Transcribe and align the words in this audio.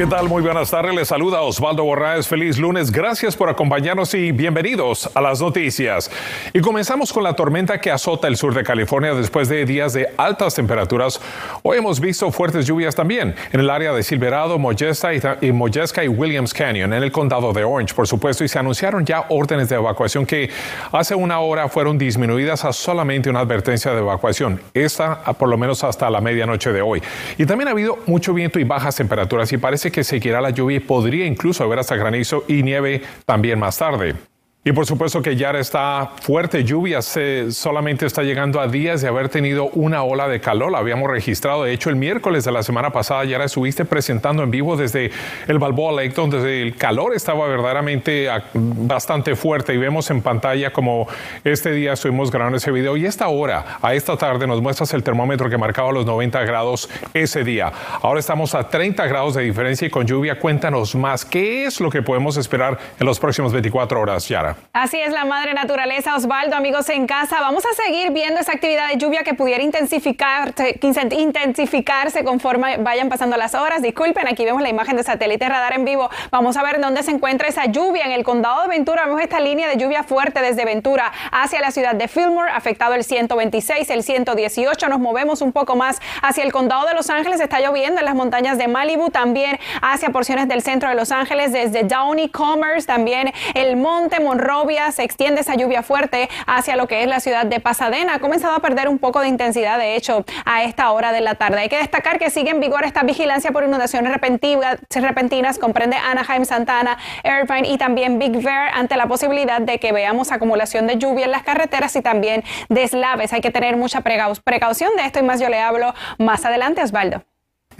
¿Qué 0.00 0.06
tal? 0.06 0.30
Muy 0.30 0.40
buenas 0.40 0.70
tardes. 0.70 0.94
Les 0.94 1.08
saluda 1.08 1.42
Osvaldo 1.42 1.84
Borraes. 1.84 2.26
Feliz 2.26 2.56
lunes. 2.56 2.90
Gracias 2.90 3.36
por 3.36 3.50
acompañarnos 3.50 4.14
y 4.14 4.32
bienvenidos 4.32 5.10
a 5.12 5.20
las 5.20 5.42
noticias. 5.42 6.10
Y 6.54 6.60
comenzamos 6.60 7.12
con 7.12 7.22
la 7.22 7.34
tormenta 7.34 7.82
que 7.82 7.90
azota 7.90 8.26
el 8.26 8.38
sur 8.38 8.54
de 8.54 8.64
California 8.64 9.12
después 9.12 9.50
de 9.50 9.66
días 9.66 9.92
de 9.92 10.08
altas 10.16 10.54
temperaturas. 10.54 11.20
Hoy 11.62 11.76
hemos 11.76 12.00
visto 12.00 12.32
fuertes 12.32 12.66
lluvias 12.66 12.94
también 12.94 13.34
en 13.52 13.60
el 13.60 13.68
área 13.68 13.92
de 13.92 14.02
Silverado, 14.02 14.58
Mollesca 14.58 15.12
y, 15.12 15.20
y 15.42 15.48
y 15.50 16.08
Williams 16.08 16.54
Canyon, 16.54 16.94
en 16.94 17.02
el 17.02 17.12
condado 17.12 17.52
de 17.52 17.62
Orange, 17.62 17.92
por 17.92 18.08
supuesto. 18.08 18.42
Y 18.42 18.48
se 18.48 18.58
anunciaron 18.58 19.04
ya 19.04 19.26
órdenes 19.28 19.68
de 19.68 19.76
evacuación 19.76 20.24
que 20.24 20.48
hace 20.92 21.14
una 21.14 21.40
hora 21.40 21.68
fueron 21.68 21.98
disminuidas 21.98 22.64
a 22.64 22.72
solamente 22.72 23.28
una 23.28 23.40
advertencia 23.40 23.92
de 23.92 23.98
evacuación. 23.98 24.62
Esta 24.72 25.24
por 25.34 25.50
lo 25.50 25.58
menos 25.58 25.84
hasta 25.84 26.08
la 26.08 26.22
medianoche 26.22 26.72
de 26.72 26.80
hoy. 26.80 27.02
Y 27.36 27.44
también 27.44 27.68
ha 27.68 27.72
habido 27.72 27.98
mucho 28.06 28.32
viento 28.32 28.58
y 28.58 28.64
bajas 28.64 28.96
temperaturas 28.96 29.52
y 29.52 29.58
parece 29.58 29.89
que 29.90 30.04
seguirá 30.04 30.40
la 30.40 30.50
lluvia 30.50 30.78
y 30.78 30.80
podría 30.80 31.26
incluso 31.26 31.64
haber 31.64 31.78
hasta 31.78 31.96
granizo 31.96 32.44
y 32.48 32.62
nieve 32.62 33.02
también 33.24 33.58
más 33.58 33.78
tarde. 33.78 34.29
Y 34.62 34.72
por 34.72 34.84
supuesto 34.84 35.22
que 35.22 35.36
ya 35.36 35.52
está 35.52 36.10
fuerte 36.20 36.64
lluvia, 36.64 37.00
se 37.00 37.50
solamente 37.50 38.04
está 38.04 38.22
llegando 38.22 38.60
a 38.60 38.68
días 38.68 39.00
de 39.00 39.08
haber 39.08 39.30
tenido 39.30 39.70
una 39.70 40.02
ola 40.02 40.28
de 40.28 40.38
calor, 40.38 40.70
la 40.70 40.80
habíamos 40.80 41.10
registrado, 41.10 41.64
de 41.64 41.72
hecho 41.72 41.88
el 41.88 41.96
miércoles 41.96 42.44
de 42.44 42.52
la 42.52 42.62
semana 42.62 42.90
pasada 42.90 43.24
ya 43.24 43.38
la 43.38 43.46
estuviste 43.46 43.86
presentando 43.86 44.42
en 44.42 44.50
vivo 44.50 44.76
desde 44.76 45.12
el 45.48 45.58
Balboa 45.58 45.92
Lake, 45.92 46.14
donde 46.14 46.60
el 46.60 46.76
calor 46.76 47.14
estaba 47.14 47.48
verdaderamente 47.48 48.28
bastante 48.52 49.34
fuerte 49.34 49.72
y 49.72 49.78
vemos 49.78 50.10
en 50.10 50.20
pantalla 50.20 50.74
como 50.74 51.08
este 51.42 51.72
día 51.72 51.94
estuvimos 51.94 52.30
grabando 52.30 52.58
ese 52.58 52.70
video 52.70 52.98
y 52.98 53.06
esta 53.06 53.28
hora, 53.28 53.78
a 53.80 53.94
esta 53.94 54.18
tarde 54.18 54.46
nos 54.46 54.60
muestras 54.60 54.92
el 54.92 55.02
termómetro 55.02 55.48
que 55.48 55.56
marcaba 55.56 55.90
los 55.90 56.04
90 56.04 56.38
grados 56.44 56.90
ese 57.14 57.44
día. 57.44 57.72
Ahora 58.02 58.20
estamos 58.20 58.54
a 58.54 58.68
30 58.68 59.06
grados 59.06 59.36
de 59.36 59.42
diferencia 59.42 59.86
y 59.86 59.90
con 59.90 60.06
lluvia, 60.06 60.38
cuéntanos 60.38 60.94
más, 60.94 61.24
¿qué 61.24 61.64
es 61.64 61.80
lo 61.80 61.88
que 61.88 62.02
podemos 62.02 62.36
esperar 62.36 62.78
en 62.98 63.06
los 63.06 63.18
próximos 63.18 63.54
24 63.54 63.98
horas, 63.98 64.28
Yara? 64.28 64.49
Así 64.72 65.00
es 65.00 65.12
la 65.12 65.24
madre 65.24 65.54
naturaleza, 65.54 66.14
Osvaldo, 66.14 66.56
amigos 66.56 66.88
en 66.88 67.06
casa. 67.06 67.40
Vamos 67.40 67.64
a 67.66 67.74
seguir 67.74 68.10
viendo 68.10 68.40
esa 68.40 68.52
actividad 68.52 68.88
de 68.88 68.96
lluvia 68.96 69.22
que 69.22 69.34
pudiera 69.34 69.62
intensificarse, 69.62 70.78
intensificarse 71.18 72.24
conforme 72.24 72.76
vayan 72.78 73.08
pasando 73.08 73.36
las 73.36 73.54
horas. 73.54 73.82
Disculpen, 73.82 74.28
aquí 74.28 74.44
vemos 74.44 74.62
la 74.62 74.68
imagen 74.68 74.96
de 74.96 75.02
satélite 75.02 75.48
radar 75.48 75.74
en 75.74 75.84
vivo. 75.84 76.10
Vamos 76.30 76.56
a 76.56 76.62
ver 76.62 76.80
dónde 76.80 77.02
se 77.02 77.10
encuentra 77.10 77.48
esa 77.48 77.66
lluvia. 77.66 78.04
En 78.04 78.12
el 78.12 78.24
condado 78.24 78.62
de 78.62 78.68
Ventura 78.68 79.04
vemos 79.06 79.20
esta 79.20 79.40
línea 79.40 79.68
de 79.68 79.76
lluvia 79.76 80.02
fuerte 80.02 80.40
desde 80.40 80.64
Ventura 80.64 81.12
hacia 81.30 81.60
la 81.60 81.70
ciudad 81.70 81.94
de 81.94 82.08
Fillmore, 82.08 82.50
afectado 82.50 82.94
el 82.94 83.04
126, 83.04 83.88
el 83.90 84.02
118. 84.02 84.88
Nos 84.88 84.98
movemos 84.98 85.42
un 85.42 85.52
poco 85.52 85.76
más 85.76 86.00
hacia 86.22 86.44
el 86.44 86.52
condado 86.52 86.86
de 86.86 86.94
Los 86.94 87.10
Ángeles. 87.10 87.40
Está 87.40 87.60
lloviendo 87.60 88.00
en 88.00 88.04
las 88.04 88.14
montañas 88.14 88.58
de 88.58 88.68
Malibu, 88.68 89.10
también 89.10 89.58
hacia 89.82 90.10
porciones 90.10 90.48
del 90.48 90.62
centro 90.62 90.88
de 90.88 90.94
Los 90.94 91.12
Ángeles, 91.12 91.52
desde 91.52 91.84
Downey 91.84 92.28
Commerce, 92.28 92.86
también 92.86 93.32
el 93.54 93.76
monte 93.76 94.20
Monroe 94.20 94.39
Robia 94.40 94.90
se 94.92 95.02
extiende 95.02 95.42
esa 95.42 95.54
lluvia 95.54 95.82
fuerte 95.82 96.28
hacia 96.46 96.76
lo 96.76 96.88
que 96.88 97.02
es 97.02 97.08
la 97.08 97.20
ciudad 97.20 97.46
de 97.46 97.60
Pasadena. 97.60 98.14
Ha 98.14 98.18
comenzado 98.18 98.54
a 98.54 98.60
perder 98.60 98.88
un 98.88 98.98
poco 98.98 99.20
de 99.20 99.28
intensidad, 99.28 99.78
de 99.78 99.96
hecho, 99.96 100.24
a 100.44 100.64
esta 100.64 100.90
hora 100.90 101.12
de 101.12 101.20
la 101.20 101.34
tarde. 101.34 101.60
Hay 101.60 101.68
que 101.68 101.78
destacar 101.78 102.18
que 102.18 102.30
sigue 102.30 102.50
en 102.50 102.60
vigor 102.60 102.84
esta 102.84 103.02
vigilancia 103.02 103.52
por 103.52 103.64
inundaciones 103.64 104.12
repentinas, 104.12 105.58
comprende 105.58 105.96
Anaheim, 105.96 106.44
Santana, 106.44 106.98
Irvine 107.24 107.68
y 107.68 107.78
también 107.78 108.18
Big 108.18 108.42
Bear 108.42 108.70
ante 108.74 108.96
la 108.96 109.06
posibilidad 109.06 109.60
de 109.60 109.78
que 109.78 109.92
veamos 109.92 110.32
acumulación 110.32 110.86
de 110.86 110.96
lluvia 110.96 111.26
en 111.26 111.30
las 111.30 111.42
carreteras 111.42 111.94
y 111.96 112.02
también 112.02 112.44
deslaves. 112.68 113.32
Hay 113.32 113.40
que 113.40 113.50
tener 113.50 113.76
mucha 113.76 114.00
precaución 114.00 114.90
de 114.96 115.04
esto 115.04 115.18
y 115.18 115.22
más 115.22 115.40
yo 115.40 115.48
le 115.48 115.60
hablo 115.60 115.94
más 116.18 116.44
adelante, 116.44 116.82
Osvaldo. 116.82 117.29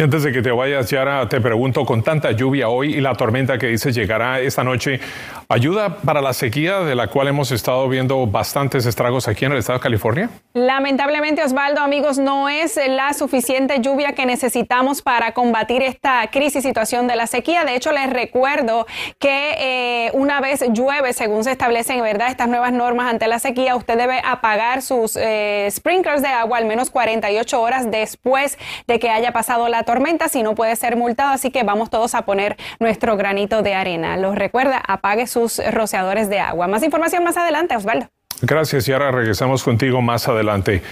Antes 0.03 0.23
de 0.23 0.33
que 0.33 0.41
te 0.41 0.51
vayas, 0.51 0.89
Yara, 0.89 1.29
te 1.29 1.43
pregunto, 1.43 1.85
con 1.85 2.03
tanta 2.03 2.33
lluvia 2.33 2.71
hoy 2.71 2.95
y 2.95 3.03
la 3.03 3.15
tormenta 3.15 3.59
que 3.59 3.67
dices 3.67 3.95
llegará 3.95 4.41
esta 4.41 4.65
noche, 4.65 4.99
¿ayuda 5.47 5.99
para 5.99 6.23
la 6.23 6.33
sequía 6.33 6.81
de 6.81 6.95
la 6.95 7.09
cual 7.09 7.29
hemos 7.29 7.53
estado 7.53 7.87
viendo 7.87 8.27
bastantes 8.27 8.87
estragos 8.87 9.29
aquí 9.29 9.45
en 9.45 9.53
el 9.53 9.59
estado 9.59 9.79
de 9.79 9.83
California? 9.83 10.31
Lamentablemente, 10.55 11.45
Osvaldo, 11.45 11.83
amigos, 11.83 12.19
no 12.19 12.49
es 12.49 12.81
la 12.89 13.13
suficiente 13.13 13.81
lluvia 13.83 14.15
que 14.15 14.25
necesitamos 14.25 15.03
para 15.03 15.33
combatir 15.33 15.83
esta 15.83 16.27
crisis 16.31 16.63
situación 16.63 17.07
de 17.07 17.17
la 17.17 17.27
sequía. 17.27 17.67
De 17.67 17.77
hecho, 17.77 17.93
les 17.93 18.09
recuerdo 18.09 18.87
que 19.19 19.55
eh, 19.59 20.11
una 20.15 20.41
vez 20.41 20.65
llueve, 20.73 21.13
según 21.13 21.45
se 21.45 21.51
establecen, 21.51 22.01
¿verdad? 22.01 22.31
Estas 22.31 22.49
nuevas 22.49 22.73
normas 22.73 23.11
ante 23.11 23.29
la 23.29 23.39
sequía, 23.39 23.77
usted 23.77 23.99
debe 23.99 24.23
apagar 24.25 24.81
sus 24.81 25.15
eh, 25.17 25.69
sprinklers 25.71 26.23
de 26.23 26.29
agua 26.29 26.57
al 26.57 26.65
menos 26.65 26.89
48 26.89 27.61
horas 27.61 27.91
después 27.91 28.59
de 28.87 28.99
que 28.99 29.11
haya 29.11 29.33
pasado 29.33 29.69
la 29.69 29.83
tormenta, 29.83 29.90
si 30.29 30.43
no 30.43 30.55
puede 30.55 30.77
ser 30.77 30.97
multado, 30.97 31.31
así 31.31 31.51
que 31.51 31.63
vamos 31.63 31.91
todos 31.91 32.15
a 32.15 32.23
poner 32.23 32.57
nuestro 32.79 33.17
granito 33.17 33.63
de 33.63 33.75
arena. 33.75 34.17
Los 34.17 34.35
recuerda, 34.37 34.83
apague 34.87 35.27
sus 35.27 35.61
rociadores 35.73 36.29
de 36.29 36.41
agua. 36.41 36.69
Más 36.69 36.83
información 36.83 37.25
más 37.25 37.37
adelante, 37.37 37.77
Osvaldo. 37.77 38.07
Gracias 38.43 38.89
y 38.89 38.93
ahora 38.93 39.11
regresamos 39.11 39.63
contigo 39.63 40.01
más 40.01 40.29
adelante. 40.29 40.83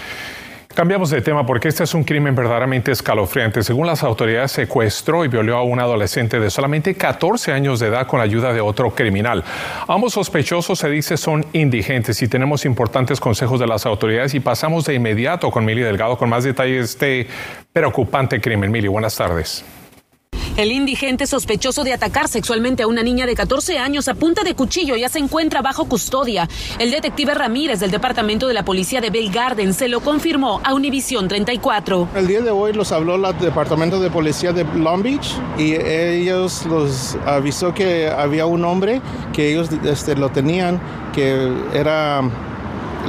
Cambiamos 0.79 1.09
de 1.09 1.21
tema 1.21 1.45
porque 1.45 1.67
este 1.67 1.83
es 1.83 1.93
un 1.93 2.05
crimen 2.05 2.33
verdaderamente 2.33 2.93
escalofriante. 2.93 3.63
Según 3.63 3.85
las 3.85 4.01
autoridades, 4.01 4.53
secuestró 4.53 5.25
y 5.25 5.27
violó 5.27 5.57
a 5.57 5.61
un 5.61 5.77
adolescente 5.77 6.39
de 6.39 6.49
solamente 6.49 6.95
14 6.95 7.51
años 7.51 7.81
de 7.81 7.87
edad 7.87 8.07
con 8.07 8.19
la 8.19 8.23
ayuda 8.23 8.53
de 8.53 8.61
otro 8.61 8.91
criminal. 8.91 9.43
Ambos 9.89 10.13
sospechosos, 10.13 10.79
se 10.79 10.89
dice, 10.89 11.17
son 11.17 11.45
indigentes 11.51 12.21
y 12.21 12.29
tenemos 12.29 12.63
importantes 12.63 13.19
consejos 13.19 13.59
de 13.59 13.67
las 13.67 13.85
autoridades 13.85 14.33
y 14.35 14.39
pasamos 14.39 14.85
de 14.85 14.93
inmediato 14.93 15.51
con 15.51 15.65
Mili 15.65 15.81
Delgado 15.81 16.17
con 16.17 16.29
más 16.29 16.45
detalles 16.45 16.97
de 16.97 17.23
este 17.23 17.27
preocupante 17.73 18.39
crimen. 18.39 18.71
Mili, 18.71 18.87
buenas 18.87 19.17
tardes. 19.17 19.65
El 20.59 20.73
indigente 20.73 21.25
sospechoso 21.25 21.85
de 21.85 21.93
atacar 21.93 22.27
sexualmente 22.27 22.83
a 22.83 22.87
una 22.87 23.01
niña 23.01 23.25
de 23.25 23.33
14 23.33 23.77
años 23.77 24.09
a 24.09 24.13
punta 24.13 24.43
de 24.43 24.55
cuchillo 24.55 24.97
ya 24.97 25.07
se 25.07 25.17
encuentra 25.17 25.61
bajo 25.61 25.85
custodia. 25.85 26.49
El 26.79 26.91
detective 26.91 27.33
Ramírez 27.33 27.79
del 27.79 27.91
Departamento 27.91 28.45
de 28.45 28.53
la 28.53 28.65
Policía 28.65 28.99
de 28.99 29.09
Bay 29.09 29.29
Garden 29.29 29.73
se 29.73 29.87
lo 29.87 30.01
confirmó 30.01 30.59
a 30.65 30.73
Univisión 30.73 31.29
34. 31.29 32.09
El 32.13 32.27
día 32.27 32.41
de 32.41 32.51
hoy 32.51 32.73
los 32.73 32.91
habló 32.91 33.15
el 33.15 33.39
Departamento 33.39 34.01
de 34.01 34.09
Policía 34.09 34.51
de 34.51 34.65
Long 34.65 35.01
Beach 35.01 35.33
y 35.57 35.75
ellos 35.75 36.65
los 36.65 37.15
avisó 37.25 37.73
que 37.73 38.09
había 38.09 38.45
un 38.45 38.65
hombre 38.65 39.01
que 39.31 39.51
ellos 39.51 39.69
este, 39.85 40.17
lo 40.17 40.27
tenían, 40.27 40.81
que 41.13 41.53
era 41.73 42.21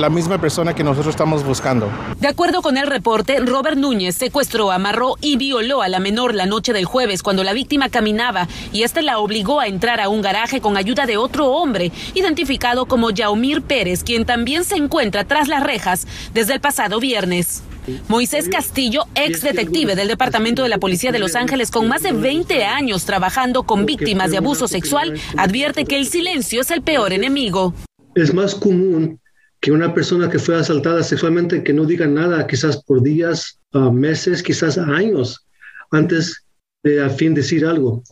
la 0.00 0.09
misma 0.09 0.41
persona 0.41 0.75
que 0.75 0.83
nosotros 0.83 1.12
estamos 1.12 1.44
buscando. 1.44 1.91
De 2.19 2.27
acuerdo 2.27 2.62
con 2.62 2.78
el 2.78 2.87
reporte, 2.87 3.38
Robert 3.41 3.77
Núñez 3.77 4.16
secuestró, 4.16 4.72
amarró 4.72 5.16
y 5.21 5.37
violó 5.37 5.83
a 5.83 5.88
la 5.88 6.00
menor 6.00 6.34
la 6.34 6.47
noche 6.47 6.72
del 6.72 6.87
jueves 6.87 7.22
cuando 7.22 7.44
la 7.44 7.53
víctima 7.53 7.91
caminaba 7.91 8.49
y 8.72 8.83
este 8.83 9.03
la 9.03 9.19
obligó 9.19 9.61
a 9.61 9.66
entrar 9.66 10.00
a 10.00 10.09
un 10.09 10.22
garaje 10.22 10.61
con 10.61 10.77
ayuda 10.77 11.05
de 11.05 11.19
otro 11.19 11.49
hombre, 11.49 11.93
identificado 12.15 12.87
como 12.87 13.11
Yaumir 13.11 13.62
Pérez, 13.62 14.03
quien 14.03 14.25
también 14.25 14.65
se 14.65 14.77
encuentra 14.77 15.25
tras 15.25 15.49
las 15.49 15.62
rejas 15.62 16.06
desde 16.32 16.55
el 16.55 16.61
pasado 16.61 16.99
viernes. 16.99 17.62
Moisés 18.09 18.49
Castillo, 18.49 19.05
ex 19.15 19.43
detective 19.43 19.97
del 19.97 20.09
Departamento 20.09 20.62
de 20.62 20.69
la 20.69 20.78
Policía 20.78 21.12
de 21.12 21.19
Los 21.19 21.34
Ángeles 21.34 21.71
con 21.71 21.88
más 21.88 22.03
de 22.03 22.12
20 22.12 22.65
años 22.65 23.05
trabajando 23.05 23.65
con 23.65 23.84
víctimas 23.84 24.31
de 24.31 24.38
abuso 24.38 24.69
sexual, 24.69 25.19
advierte 25.37 25.84
que 25.84 25.97
el 25.97 26.06
silencio 26.06 26.62
es 26.62 26.71
el 26.71 26.82
peor 26.82 27.12
enemigo. 27.12 27.75
Es 28.15 28.32
más 28.32 28.55
común 28.55 29.21
que 29.60 29.72
una 29.72 29.93
persona 29.93 30.31
que 30.31 30.38
fue 30.38 30.56
asaltada 30.56 31.03
sexualmente 31.03 31.62
que 31.62 31.72
no 31.72 31.84
diga 31.84 32.06
nada, 32.06 32.47
quizás 32.47 32.82
por 32.82 33.03
días, 33.03 33.60
uh, 33.75 33.91
meses, 33.91 34.43
quizás 34.43 34.78
años, 34.78 35.47
antes 35.91 36.44
de 36.82 37.03
al 37.03 37.10
fin 37.10 37.34
decir 37.34 37.65
algo. 37.66 38.03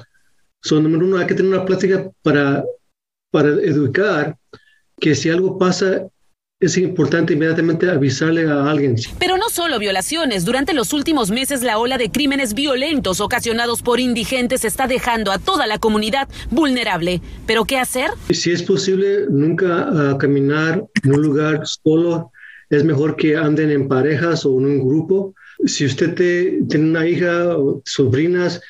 So, 0.63 0.81
número 0.81 1.07
uno, 1.07 1.17
hay 1.17 1.27
que 1.27 1.35
tener 1.35 1.53
una 1.53 1.65
plática 1.65 2.11
para, 2.23 2.65
para 3.31 3.49
educar 3.49 4.37
que 5.01 5.15
si 5.15 5.31
algo 5.31 5.59
pasa 5.59 6.09
es 6.61 6.77
importante 6.77 7.35
inmediatamente 7.35 7.89
avisarle 7.89 8.49
a 8.49 8.69
alguien. 8.69 8.97
Pero 9.21 9.37
no 9.37 9.49
solo 9.49 9.79
violaciones. 9.79 10.45
Durante 10.45 10.75
los 10.75 10.93
últimos 10.93 11.31
meses 11.31 11.63
la 11.63 11.79
ola 11.79 11.99
de 11.99 12.11
crímenes 12.11 12.55
violentos 12.55 13.21
ocasionados 13.21 13.81
por 13.81 14.01
indigentes 14.01 14.65
está 14.65 14.89
dejando 14.89 15.31
a 15.31 15.39
toda 15.39 15.69
la 15.69 15.79
comunidad 15.79 16.29
vulnerable. 16.51 17.21
¿Pero 17.47 17.65
qué 17.65 17.79
hacer? 17.79 18.11
Si 18.31 18.51
es 18.51 18.65
posible, 18.65 19.27
nunca 19.31 19.89
uh, 19.89 20.19
caminar 20.19 20.85
en 21.05 21.15
un 21.15 21.23
lugar 21.23 21.63
solo. 21.65 22.33
Es 22.71 22.83
mejor 22.85 23.15
que 23.15 23.37
anden 23.37 23.71
en 23.71 23.87
parejas 23.87 24.45
o 24.45 24.59
en 24.59 24.67
un 24.67 24.87
grupo. 24.87 25.35
Si 25.65 25.87
usted 25.87 26.15
tiene 26.69 26.91
una 26.91 27.07
hija 27.07 27.57
o 27.57 27.83
sobrinas, 27.85 28.61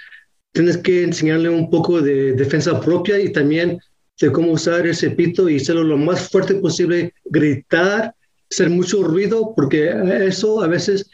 tienes 0.53 0.77
que 0.77 1.05
enseñarle 1.05 1.49
un 1.49 1.71
poco 1.71 2.03
de 2.03 2.35
defensa 2.35 2.79
propia 2.81 3.19
y 3.19 3.33
también 3.33 3.79
de 4.21 4.33
cómo 4.33 4.53
usar 4.53 4.87
ese 4.87 5.11
pito 5.11 5.49
y 5.49 5.57
hacerlo 5.57 5.85
lo 5.85 5.97
más 5.97 6.29
fuerte 6.29 6.55
posible, 6.57 7.15
gritar, 7.31 8.15
hacer 8.51 8.71
mucho 8.71 9.03
ruido, 9.03 9.55
porque 9.55 9.91
eso 10.27 10.63
a 10.63 10.67
veces 10.67 11.11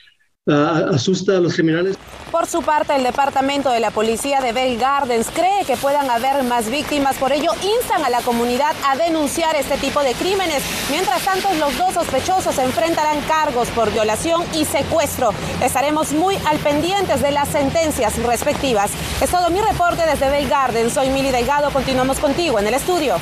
asusta 0.47 1.39
a 1.39 1.41
los 1.41 1.55
criminales. 1.55 1.97
Por 2.31 2.47
su 2.47 2.63
parte, 2.63 2.95
el 2.97 3.05
departamento 3.05 3.71
de 3.71 3.79
la 3.79 3.93
policía 3.93 4.41
de 4.41 4.53
Bell 4.53 4.77
Gardens 4.77 5.29
cree 5.33 5.65
que 5.65 5.77
puedan 5.77 6.11
haber 6.11 6.43
más 6.43 6.69
víctimas, 6.69 7.17
por 7.17 7.33
ello 7.33 7.53
instan 7.63 8.05
a 8.05 8.11
la 8.11 8.21
comunidad 8.23 8.75
a 8.85 8.97
denunciar 8.97 9.55
este 9.55 9.77
tipo 9.77 10.03
de 10.03 10.13
crímenes. 10.15 10.63
Mientras 10.91 11.25
tanto, 11.25 11.49
los 11.55 11.79
dos 11.79 11.95
sospechosos 11.95 12.59
enfrentarán 12.59 13.21
cargos 13.23 13.69
por 13.69 13.93
violación 13.93 14.43
y 14.53 14.65
secuestro. 14.65 15.31
Estaremos 15.63 16.13
muy 16.13 16.37
al 16.45 16.59
pendientes 16.59 17.23
de 17.23 17.31
las 17.31 17.49
sentencias 17.49 18.21
respectivas. 18.23 18.91
Es 19.23 19.31
todo 19.31 19.49
mi 19.49 19.61
reporte 19.61 20.03
desde 20.05 20.29
Bell 20.29 20.49
Gardens. 20.49 20.93
Soy 20.93 21.09
Mili 21.11 21.31
Delgado. 21.31 21.71
Continuamos 21.71 22.19
contigo 22.19 22.59
en 22.59 22.67
el 22.67 22.75
estudio. 22.75 23.15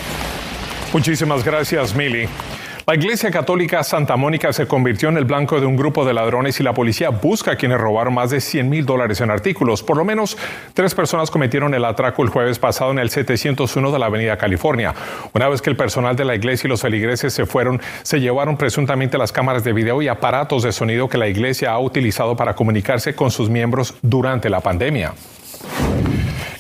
Muchísimas 0.93 1.45
gracias, 1.45 1.95
Mili. 1.95 2.29
La 2.85 2.97
Iglesia 2.97 3.31
Católica 3.31 3.85
Santa 3.85 4.17
Mónica 4.17 4.53
se 4.53 4.67
convirtió 4.67 5.09
en 5.09 5.17
el 5.17 5.25
blanco 5.25 5.61
de 5.61 5.67
un 5.67 5.77
grupo 5.77 6.05
de 6.05 6.13
ladrones 6.13 6.59
y 6.59 6.65
la 6.65 6.75
policía 6.75 7.11
busca 7.11 7.53
a 7.53 7.57
quienes 7.57 7.79
robaron 7.79 8.13
más 8.13 8.31
de 8.31 8.41
100 8.41 8.69
mil 8.69 8.85
dólares 8.85 9.21
en 9.21 9.31
artículos. 9.31 9.85
Por 9.85 9.97
lo 9.97 10.05
menos 10.05 10.37
tres 10.75 10.93
personas 10.93 11.31
cometieron 11.31 11.75
el 11.75 11.85
atraco 11.85 12.25
el 12.25 12.29
jueves 12.29 12.59
pasado 12.59 12.91
en 12.91 12.99
el 12.99 13.09
701 13.09 13.93
de 13.93 13.99
la 14.01 14.07
Avenida 14.07 14.37
California. 14.37 14.95
Una 15.33 15.49
vez 15.49 15.63
que 15.63 15.71
el 15.71 15.77
personal 15.77 16.17
de 16.17 16.25
la 16.25 16.35
iglesia 16.35 16.67
y 16.67 16.71
los 16.71 16.83
feligreses 16.83 17.33
se 17.33 17.47
fueron, 17.47 17.81
se 18.03 18.19
llevaron 18.19 18.57
presuntamente 18.57 19.17
las 19.17 19.31
cámaras 19.31 19.63
de 19.63 19.73
video 19.73 20.03
y 20.03 20.09
aparatos 20.09 20.65
de 20.65 20.73
sonido 20.73 21.09
que 21.09 21.19
la 21.19 21.29
iglesia 21.29 21.71
ha 21.71 21.79
utilizado 21.79 22.35
para 22.35 22.55
comunicarse 22.55 23.15
con 23.15 23.31
sus 23.31 23.49
miembros 23.49 23.95
durante 24.03 24.51
la 24.51 24.59
pandemia. 24.59 25.15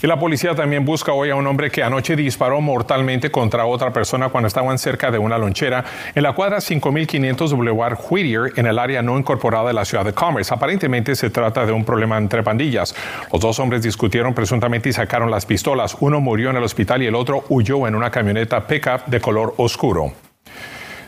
Y 0.02 0.08
la 0.08 0.18
policía 0.18 0.56
también 0.56 0.84
busca 0.84 1.12
hoy 1.12 1.30
a 1.30 1.36
un 1.36 1.46
hombre 1.46 1.70
que 1.70 1.80
anoche 1.80 2.16
disparó 2.16 2.60
mortalmente 2.60 3.30
contra 3.30 3.66
otra 3.66 3.92
persona 3.92 4.30
cuando 4.30 4.48
estaban 4.48 4.76
cerca 4.76 5.12
de 5.12 5.18
una 5.18 5.38
lonchera 5.38 5.84
en 6.12 6.24
la 6.24 6.32
cuadra 6.32 6.60
5500 6.60 7.52
Boulevard 7.52 7.96
Whittier 8.10 8.52
en 8.56 8.66
el 8.66 8.80
área 8.80 9.00
no 9.00 9.16
incorporada 9.16 9.68
de 9.68 9.74
la 9.74 9.84
ciudad 9.84 10.04
de 10.04 10.12
Commerce. 10.12 10.52
Aparentemente 10.52 11.14
se 11.14 11.30
trata 11.30 11.64
de 11.64 11.70
un 11.70 11.84
problema 11.84 12.18
entre 12.18 12.42
pandillas. 12.42 12.96
Los 13.32 13.40
dos 13.40 13.60
hombres 13.60 13.84
discutieron 13.84 14.34
presuntamente 14.34 14.88
y 14.88 14.92
sacaron 14.92 15.30
las 15.30 15.46
pistolas. 15.46 15.96
Uno 16.00 16.20
murió 16.20 16.50
en 16.50 16.56
el 16.56 16.64
hospital 16.64 17.00
y 17.02 17.06
el 17.06 17.14
otro 17.14 17.44
huyó 17.48 17.86
en 17.86 17.94
una 17.94 18.10
camioneta 18.10 18.66
pickup 18.66 19.06
de 19.06 19.20
color 19.20 19.54
oscuro. 19.58 20.31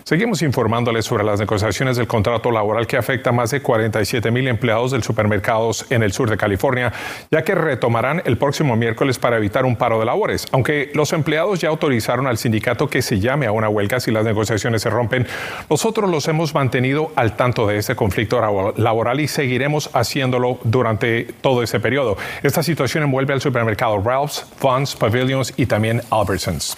Seguimos 0.04 0.42
informándoles 0.42 1.06
sobre 1.06 1.24
las 1.24 1.40
negociaciones 1.40 1.96
del 1.96 2.06
contrato 2.06 2.50
laboral 2.50 2.86
que 2.86 2.98
afecta 2.98 3.30
a 3.30 3.32
más 3.32 3.50
de 3.52 3.62
47 3.62 4.30
mil 4.30 4.46
empleados 4.48 4.90
del 4.90 5.02
supermercados 5.02 5.86
en 5.88 6.02
el 6.02 6.12
sur 6.12 6.28
de 6.28 6.36
California, 6.36 6.92
ya 7.30 7.42
que 7.42 7.54
retomarán 7.54 8.20
el 8.26 8.36
próximo 8.36 8.76
miércoles 8.76 9.18
para 9.18 9.38
evitar 9.38 9.64
un 9.64 9.76
paro 9.76 9.98
de 9.98 10.04
labores. 10.04 10.46
Aunque 10.52 10.90
los 10.92 11.14
empleados 11.14 11.58
ya 11.58 11.70
autorizaron 11.70 12.26
al 12.26 12.36
sindicato 12.36 12.86
que 12.86 13.00
se 13.00 13.18
llame 13.18 13.46
a 13.46 13.52
una 13.52 13.70
huelga 13.70 13.98
si 13.98 14.10
las 14.10 14.26
negociaciones 14.26 14.82
se 14.82 14.90
rompen, 14.90 15.26
nosotros 15.70 16.10
los 16.10 16.28
hemos 16.28 16.54
mantenido 16.54 17.10
al 17.16 17.34
tanto 17.34 17.66
de 17.66 17.78
este 17.78 17.96
conflicto 17.96 18.42
laboral 18.76 19.20
y 19.20 19.26
seguiremos 19.26 19.88
haciéndolo 19.94 20.58
durante 20.64 21.24
todo 21.40 21.62
ese 21.62 21.80
periodo. 21.80 22.18
Esta 22.42 22.62
situación 22.62 23.04
envuelve 23.04 23.32
al 23.32 23.40
supermercado 23.40 24.02
Ralph's, 24.04 24.44
Vons, 24.60 24.96
Pavilions 24.96 25.54
y 25.56 25.64
también 25.64 26.02
Albertsons. 26.10 26.76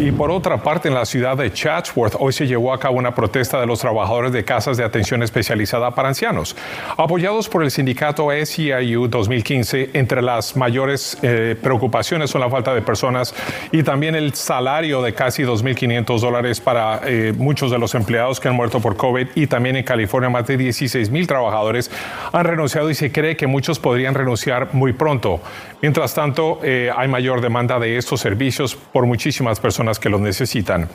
Y 0.00 0.12
por 0.12 0.30
otra 0.30 0.62
parte, 0.62 0.88
en 0.88 0.94
la 0.94 1.04
ciudad 1.04 1.36
de 1.36 1.52
Chatsworth, 1.52 2.14
hoy 2.18 2.32
se 2.38 2.46
llevó 2.46 2.72
a 2.72 2.78
cabo 2.78 2.98
una 2.98 3.16
protesta 3.16 3.60
de 3.60 3.66
los 3.66 3.80
trabajadores 3.80 4.30
de 4.30 4.44
casas 4.44 4.76
de 4.76 4.84
atención 4.84 5.24
especializada 5.24 5.90
para 5.90 6.08
ancianos. 6.08 6.54
Apoyados 6.96 7.48
por 7.48 7.64
el 7.64 7.72
sindicato 7.72 8.28
SEIU 8.30 9.08
2015, 9.08 9.90
entre 9.94 10.22
las 10.22 10.56
mayores 10.56 11.18
eh, 11.22 11.56
preocupaciones 11.60 12.30
son 12.30 12.40
la 12.42 12.48
falta 12.48 12.72
de 12.74 12.80
personas 12.80 13.34
y 13.72 13.82
también 13.82 14.14
el 14.14 14.34
salario 14.34 15.02
de 15.02 15.14
casi 15.14 15.42
2.500 15.42 16.20
dólares 16.20 16.60
para 16.60 17.00
eh, 17.04 17.34
muchos 17.36 17.72
de 17.72 17.78
los 17.80 17.96
empleados 17.96 18.38
que 18.38 18.46
han 18.46 18.54
muerto 18.54 18.78
por 18.78 18.96
COVID 18.96 19.26
y 19.34 19.48
también 19.48 19.74
en 19.74 19.82
California 19.82 20.30
más 20.30 20.46
de 20.46 20.56
16.000 20.56 21.26
trabajadores 21.26 21.90
han 22.32 22.44
renunciado 22.44 22.88
y 22.88 22.94
se 22.94 23.10
cree 23.10 23.36
que 23.36 23.48
muchos 23.48 23.80
podrían 23.80 24.14
renunciar 24.14 24.74
muy 24.74 24.92
pronto. 24.92 25.40
Mientras 25.82 26.14
tanto, 26.14 26.60
eh, 26.62 26.92
hay 26.96 27.08
mayor 27.08 27.40
demanda 27.40 27.80
de 27.80 27.96
estos 27.96 28.20
servicios 28.20 28.76
por 28.76 29.06
muchísimas 29.06 29.58
personas 29.58 29.98
que 29.98 30.08
los 30.08 30.20
necesitan. 30.20 30.88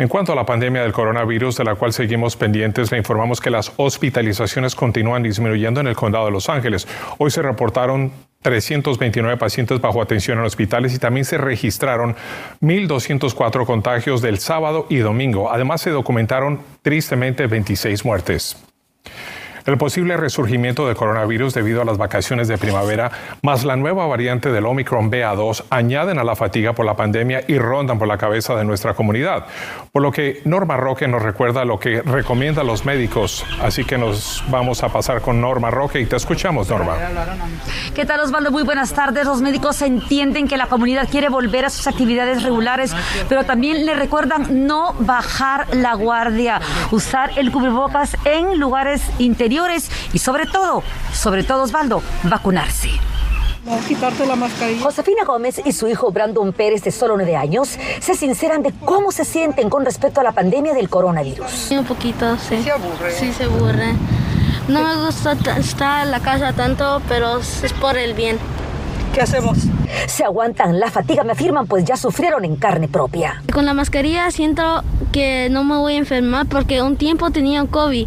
En 0.00 0.08
cuanto 0.08 0.32
a 0.32 0.34
la 0.34 0.46
pandemia 0.46 0.80
del 0.80 0.94
coronavirus, 0.94 1.58
de 1.58 1.64
la 1.64 1.74
cual 1.74 1.92
seguimos 1.92 2.34
pendientes, 2.34 2.90
le 2.90 2.96
informamos 2.96 3.38
que 3.38 3.50
las 3.50 3.70
hospitalizaciones 3.76 4.74
continúan 4.74 5.22
disminuyendo 5.22 5.78
en 5.78 5.88
el 5.88 5.94
condado 5.94 6.24
de 6.24 6.30
Los 6.30 6.48
Ángeles. 6.48 6.88
Hoy 7.18 7.30
se 7.30 7.42
reportaron 7.42 8.10
329 8.40 9.36
pacientes 9.36 9.78
bajo 9.78 10.00
atención 10.00 10.38
en 10.38 10.46
hospitales 10.46 10.94
y 10.94 10.98
también 10.98 11.26
se 11.26 11.36
registraron 11.36 12.16
1.204 12.62 13.66
contagios 13.66 14.22
del 14.22 14.38
sábado 14.38 14.86
y 14.88 14.96
domingo. 14.96 15.52
Además, 15.52 15.82
se 15.82 15.90
documentaron 15.90 16.60
tristemente 16.80 17.46
26 17.46 18.02
muertes. 18.06 18.56
El 19.70 19.78
posible 19.78 20.16
resurgimiento 20.16 20.88
del 20.88 20.96
coronavirus 20.96 21.54
debido 21.54 21.80
a 21.80 21.84
las 21.84 21.96
vacaciones 21.96 22.48
de 22.48 22.58
primavera, 22.58 23.12
más 23.42 23.62
la 23.62 23.76
nueva 23.76 24.04
variante 24.04 24.50
del 24.50 24.66
Omicron 24.66 25.12
BA2, 25.12 25.62
añaden 25.70 26.18
a 26.18 26.24
la 26.24 26.34
fatiga 26.34 26.72
por 26.72 26.84
la 26.84 26.96
pandemia 26.96 27.44
y 27.46 27.56
rondan 27.56 27.96
por 27.96 28.08
la 28.08 28.18
cabeza 28.18 28.56
de 28.56 28.64
nuestra 28.64 28.94
comunidad. 28.94 29.46
Por 29.92 30.02
lo 30.02 30.10
que 30.10 30.42
Norma 30.44 30.76
Roque 30.76 31.06
nos 31.06 31.22
recuerda 31.22 31.64
lo 31.64 31.78
que 31.78 32.02
recomiendan 32.02 32.66
los 32.66 32.84
médicos. 32.84 33.46
Así 33.62 33.84
que 33.84 33.96
nos 33.96 34.42
vamos 34.48 34.82
a 34.82 34.88
pasar 34.88 35.20
con 35.20 35.40
Norma 35.40 35.70
Roque 35.70 36.00
y 36.00 36.06
te 36.06 36.16
escuchamos, 36.16 36.68
Norma. 36.68 36.96
¿Qué 37.94 38.04
tal, 38.04 38.18
Osvaldo? 38.18 38.50
Muy 38.50 38.64
buenas 38.64 38.92
tardes. 38.92 39.24
Los 39.24 39.40
médicos 39.40 39.82
entienden 39.82 40.48
que 40.48 40.56
la 40.56 40.66
comunidad 40.66 41.08
quiere 41.08 41.28
volver 41.28 41.66
a 41.66 41.70
sus 41.70 41.86
actividades 41.86 42.42
regulares, 42.42 42.92
pero 43.28 43.44
también 43.44 43.86
le 43.86 43.94
recuerdan 43.94 44.66
no 44.66 44.94
bajar 44.98 45.72
la 45.76 45.94
guardia, 45.94 46.60
usar 46.90 47.30
el 47.36 47.52
cubrebocas 47.52 48.16
en 48.24 48.58
lugares 48.58 49.08
interiores 49.20 49.59
y 50.12 50.18
sobre 50.18 50.46
todo, 50.46 50.82
sobre 51.12 51.44
todo 51.44 51.64
Osvaldo, 51.64 52.02
vacunarse. 52.24 52.90
No, 53.64 53.78
quitarte 53.86 54.26
la 54.26 54.36
mascarilla. 54.36 54.82
Josefina 54.82 55.24
Gómez 55.24 55.60
y 55.64 55.72
su 55.72 55.86
hijo 55.86 56.10
Brandon 56.10 56.52
Pérez, 56.52 56.82
de 56.82 56.90
solo 56.90 57.16
nueve 57.16 57.36
años, 57.36 57.78
se 58.00 58.14
sinceran 58.14 58.62
de 58.62 58.72
cómo 58.84 59.12
se 59.12 59.26
sienten 59.26 59.68
con 59.68 59.84
respecto 59.84 60.20
a 60.20 60.24
la 60.24 60.32
pandemia 60.32 60.72
del 60.72 60.88
coronavirus. 60.88 61.70
Un 61.72 61.84
poquito, 61.84 62.38
sí. 62.38 62.62
Se 62.62 62.70
aburre. 62.70 63.12
Sí, 63.12 63.32
se 63.32 63.44
aburre. 63.44 63.94
No 64.68 64.82
me 64.82 65.04
gusta 65.04 65.32
estar 65.58 66.06
en 66.06 66.10
la 66.10 66.20
casa 66.20 66.54
tanto, 66.54 67.02
pero 67.06 67.38
es 67.38 67.72
por 67.80 67.98
el 67.98 68.14
bien. 68.14 68.38
¿Qué 69.12 69.20
hacemos? 69.20 69.58
Se 70.06 70.24
aguantan 70.24 70.78
la 70.78 70.88
fatiga, 70.90 71.24
me 71.24 71.32
afirman, 71.32 71.66
pues 71.66 71.84
ya 71.84 71.96
sufrieron 71.96 72.44
en 72.44 72.56
carne 72.56 72.86
propia. 72.86 73.42
Con 73.52 73.66
la 73.66 73.74
mascarilla 73.74 74.30
siento 74.30 74.84
que 75.10 75.48
no 75.50 75.64
me 75.64 75.76
voy 75.76 75.94
a 75.94 75.98
enfermar 75.98 76.46
porque 76.46 76.80
un 76.80 76.96
tiempo 76.96 77.30
tenía 77.30 77.64
COVID 77.66 78.06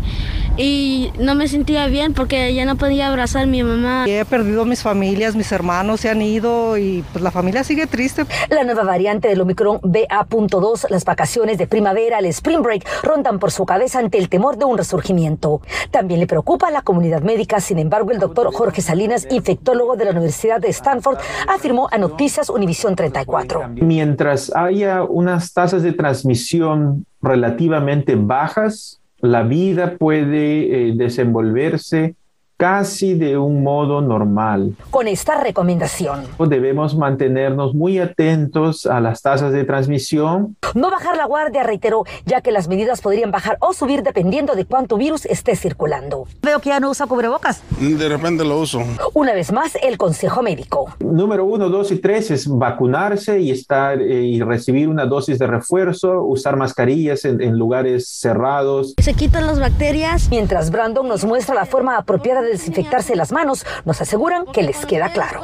y 0.56 1.12
no 1.20 1.34
me 1.34 1.48
sentía 1.48 1.88
bien 1.88 2.14
porque 2.14 2.54
ya 2.54 2.66
no 2.66 2.76
podía 2.76 3.08
abrazar 3.08 3.44
a 3.44 3.46
mi 3.46 3.64
mamá. 3.64 4.06
He 4.08 4.24
perdido 4.26 4.66
mis 4.66 4.82
familias, 4.82 5.36
mis 5.36 5.52
hermanos 5.52 6.02
se 6.02 6.10
han 6.10 6.22
ido 6.22 6.78
y 6.78 7.04
pues 7.12 7.24
la 7.24 7.32
familia 7.32 7.64
sigue 7.64 7.88
triste. 7.88 8.26
La 8.50 8.64
nueva 8.64 8.84
variante 8.84 9.28
del 9.28 9.42
Omicron 9.42 9.80
BA.2, 9.82 10.90
las 10.90 11.06
vacaciones 11.06 11.58
de 11.58 11.68
primavera, 11.68 12.20
el 12.20 12.26
Spring 12.26 12.62
Break, 12.62 12.88
rondan 13.02 13.40
por 13.40 13.52
su 13.52 13.66
cabeza 13.66 14.00
ante 14.00 14.18
el 14.18 14.30
temor 14.30 14.58
de 14.58 14.66
un 14.66 14.78
resurgimiento. 14.78 15.62
También 15.92 16.20
le 16.20 16.28
preocupa 16.28 16.68
a 16.68 16.72
la 16.72 16.84
comunidad 16.84 17.22
médica, 17.22 17.60
sin 17.60 17.80
embargo, 17.80 18.12
el 18.12 18.20
doctor 18.20 18.54
Jorge 18.54 18.82
Salinas, 18.82 19.28
infectólogo 19.32 19.96
de 19.96 20.06
la 20.06 20.12
Universidad 20.12 20.60
de 20.60 20.70
Stanford, 20.70 21.18
afirmó 21.48 21.88
a 21.92 21.98
Noticias 21.98 22.50
Univisión 22.50 22.96
34. 22.96 23.70
Mientras 23.76 24.56
haya 24.56 25.04
unas 25.04 25.54
tasas 25.54 25.82
de 25.82 25.94
transmisión 25.94 27.06
relativamente 27.22 28.16
bajas, 28.16 29.00
la 29.24 29.44
vida 29.44 29.96
puede 29.98 30.90
eh, 30.90 30.94
desenvolverse 30.96 32.16
casi 32.64 33.14
de 33.14 33.38
un 33.38 33.62
modo 33.62 34.00
normal. 34.00 34.74
Con 34.90 35.10
esta 35.10 35.36
recomendación. 35.36 36.24
Debemos 36.48 36.96
mantenernos 36.96 37.76
muy 37.76 38.00
atentos 38.00 38.86
a 38.86 39.02
las 39.02 39.22
tasas 39.22 39.52
de 39.52 39.66
transmisión. 39.66 40.56
No 40.74 40.90
bajar 40.90 41.18
la 41.18 41.26
guardia, 41.26 41.64
reiteró, 41.64 42.06
ya 42.26 42.40
que 42.40 42.54
las 42.54 42.70
medidas 42.70 43.02
podrían 43.02 43.32
bajar 43.32 43.58
o 43.60 43.74
subir 43.74 44.02
dependiendo 44.02 44.56
de 44.56 44.64
cuánto 44.64 44.96
virus 44.96 45.26
esté 45.26 45.58
circulando. 45.58 46.26
Veo 46.42 46.62
que 46.62 46.70
ya 46.70 46.80
no 46.80 46.92
usa 46.92 47.06
cubrebocas. 47.06 47.62
De 47.82 48.08
repente 48.08 48.46
lo 48.46 48.62
uso. 48.62 48.82
Una 49.14 49.34
vez 49.34 49.52
más, 49.52 49.78
el 49.84 49.98
consejo 49.98 50.42
médico. 50.42 50.96
Número 51.02 51.44
uno, 51.44 51.68
dos 51.68 51.92
y 51.92 51.98
tres 51.98 52.32
es 52.32 52.48
vacunarse 52.48 53.42
y 53.42 53.52
estar 53.52 54.02
eh, 54.02 54.24
y 54.24 54.42
recibir 54.42 54.88
una 54.88 55.06
dosis 55.06 55.38
de 55.38 55.48
refuerzo, 55.48 56.24
usar 56.24 56.56
mascarillas 56.56 57.26
en, 57.26 57.42
en 57.42 57.58
lugares 57.58 58.08
cerrados. 58.08 58.94
Se 59.02 59.14
quitan 59.16 59.48
las 59.48 59.60
bacterias. 59.60 60.30
Mientras 60.30 60.72
Brandon 60.72 61.06
nos 61.10 61.26
muestra 61.26 61.56
la 61.56 61.66
forma 61.66 61.98
apropiada 61.98 62.42
de 62.42 62.53
desinfectarse 62.54 63.16
las 63.16 63.32
manos, 63.32 63.66
nos 63.86 64.00
aseguran 64.02 64.46
que 64.46 64.64
les 64.64 64.86
queda 64.86 65.10
claro. 65.10 65.42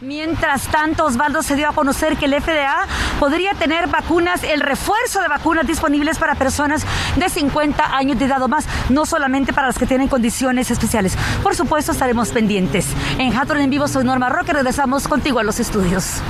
Mientras 0.00 0.68
tanto, 0.68 1.04
Osvaldo 1.06 1.42
se 1.42 1.56
dio 1.56 1.68
a 1.68 1.72
conocer 1.72 2.16
que 2.16 2.26
el 2.26 2.40
FDA 2.40 2.86
podría 3.20 3.54
tener 3.54 3.88
vacunas, 3.88 4.42
el 4.42 4.60
refuerzo 4.60 5.20
de 5.20 5.28
vacunas 5.28 5.66
disponibles 5.66 6.18
para 6.18 6.34
personas 6.34 6.84
de 7.16 7.28
50 7.28 7.96
años 7.96 8.18
de 8.18 8.24
edad 8.24 8.42
o 8.42 8.48
más, 8.48 8.66
no 8.88 9.06
solamente 9.06 9.52
para 9.52 9.68
las 9.68 9.78
que 9.78 9.86
tienen 9.86 10.08
condiciones 10.08 10.70
especiales. 10.70 11.16
Por 11.42 11.54
supuesto, 11.54 11.92
estaremos 11.92 12.30
pendientes. 12.30 12.86
En 13.18 13.36
Hatton 13.36 13.58
en 13.58 13.70
vivo 13.70 13.88
soy 13.88 14.04
Norma 14.04 14.28
Roque, 14.28 14.52
regresamos 14.52 15.08
contigo 15.08 15.38
a 15.38 15.42
los 15.42 15.60
estudios. 15.60 16.20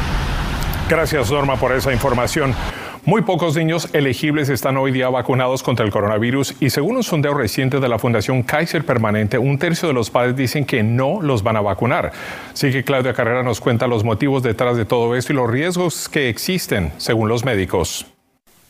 Gracias, 0.89 1.31
Norma, 1.31 1.57
por 1.57 1.73
esa 1.73 1.93
información. 1.93 2.55
Muy 3.05 3.23
pocos 3.23 3.57
niños 3.57 3.89
elegibles 3.95 4.49
están 4.49 4.77
hoy 4.77 4.93
día 4.93 5.09
vacunados 5.09 5.65
contra 5.65 5.85
el 5.85 5.91
coronavirus 5.91 6.55
y 6.61 6.71
según 6.71 6.95
un 6.95 7.03
sondeo 7.03 7.35
reciente 7.35 7.81
de 7.81 7.89
la 7.89 7.99
Fundación 7.99 8.45
Kaiser 8.45 8.87
Permanente, 8.87 9.39
un 9.39 9.59
tercio 9.59 9.89
de 9.89 9.95
los 9.95 10.09
padres 10.09 10.37
dicen 10.37 10.65
que 10.65 10.85
no 10.85 11.21
los 11.21 11.43
van 11.43 11.57
a 11.57 11.61
vacunar. 11.61 12.13
Así 12.53 12.71
que 12.71 12.85
Claudia 12.85 13.13
Carrera 13.13 13.43
nos 13.43 13.61
cuenta 13.61 13.89
los 13.89 14.05
motivos 14.05 14.45
detrás 14.45 14.77
de 14.77 14.85
todo 14.85 15.17
esto 15.17 15.33
y 15.33 15.37
los 15.37 15.51
riesgos 15.51 16.09
que 16.09 16.29
existen 16.29 16.93
según 16.97 17.29
los 17.29 17.45
médicos. 17.45 18.07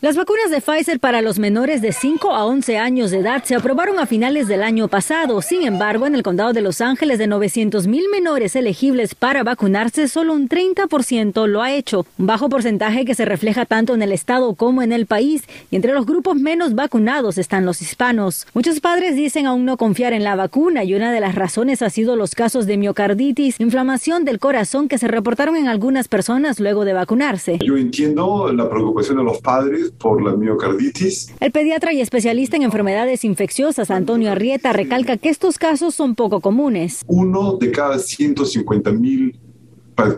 Las 0.03 0.17
vacunas 0.17 0.51
de 0.51 0.59
Pfizer 0.59 0.99
para 0.99 1.21
los 1.21 1.39
menores 1.39 1.81
de 1.81 1.93
5 1.93 2.33
a 2.33 2.43
11 2.43 2.77
años 2.77 3.09
de 3.09 3.19
edad 3.19 3.41
se 3.45 3.55
aprobaron 3.55 3.99
a 3.99 4.05
finales 4.05 4.49
del 4.49 4.61
año 4.61 4.89
pasado. 4.89 5.41
Sin 5.41 5.63
embargo, 5.63 6.05
en 6.05 6.13
el 6.13 6.23
condado 6.23 6.51
de 6.51 6.59
Los 6.59 6.81
Ángeles, 6.81 7.19
de 7.19 7.27
900 7.27 7.87
mil 7.87 8.09
menores 8.09 8.57
elegibles 8.57 9.15
para 9.15 9.43
vacunarse, 9.43 10.09
solo 10.09 10.33
un 10.33 10.49
30% 10.49 11.47
lo 11.47 11.61
ha 11.61 11.71
hecho. 11.71 12.05
Un 12.17 12.27
bajo 12.27 12.49
porcentaje 12.49 13.05
que 13.05 13.15
se 13.15 13.23
refleja 13.23 13.65
tanto 13.65 13.93
en 13.93 14.01
el 14.01 14.11
estado 14.11 14.55
como 14.55 14.81
en 14.81 14.91
el 14.91 15.05
país. 15.05 15.45
Y 15.71 15.77
entre 15.77 15.93
los 15.93 16.05
grupos 16.05 16.35
menos 16.35 16.75
vacunados 16.75 17.37
están 17.37 17.65
los 17.65 17.81
hispanos. 17.81 18.45
Muchos 18.53 18.81
padres 18.81 19.15
dicen 19.15 19.45
aún 19.45 19.63
no 19.63 19.77
confiar 19.77 20.11
en 20.11 20.25
la 20.25 20.35
vacuna 20.35 20.83
y 20.83 20.95
una 20.95 21.13
de 21.13 21.21
las 21.21 21.33
razones 21.33 21.81
ha 21.81 21.89
sido 21.89 22.17
los 22.17 22.35
casos 22.35 22.65
de 22.65 22.75
miocarditis, 22.75 23.57
inflamación 23.61 24.25
del 24.25 24.39
corazón 24.39 24.89
que 24.89 24.97
se 24.97 25.07
reportaron 25.07 25.55
en 25.55 25.69
algunas 25.69 26.09
personas 26.09 26.59
luego 26.59 26.83
de 26.83 26.91
vacunarse. 26.91 27.59
Yo 27.63 27.77
entiendo 27.77 28.51
la 28.51 28.69
preocupación 28.69 29.15
de 29.19 29.23
los 29.23 29.39
padres 29.39 29.92
por 29.97 30.23
la 30.23 30.35
miocarditis. 30.35 31.33
El 31.39 31.51
pediatra 31.51 31.93
y 31.93 32.01
especialista 32.01 32.55
en 32.55 32.63
enfermedades 32.63 33.23
infecciosas, 33.23 33.91
Antonio 33.91 34.31
Arrieta, 34.31 34.73
recalca 34.73 35.17
que 35.17 35.29
estos 35.29 35.57
casos 35.57 35.95
son 35.95 36.15
poco 36.15 36.41
comunes. 36.41 37.03
Uno 37.07 37.57
de 37.57 37.71
cada 37.71 37.99
150 37.99 38.91
mil 38.91 39.39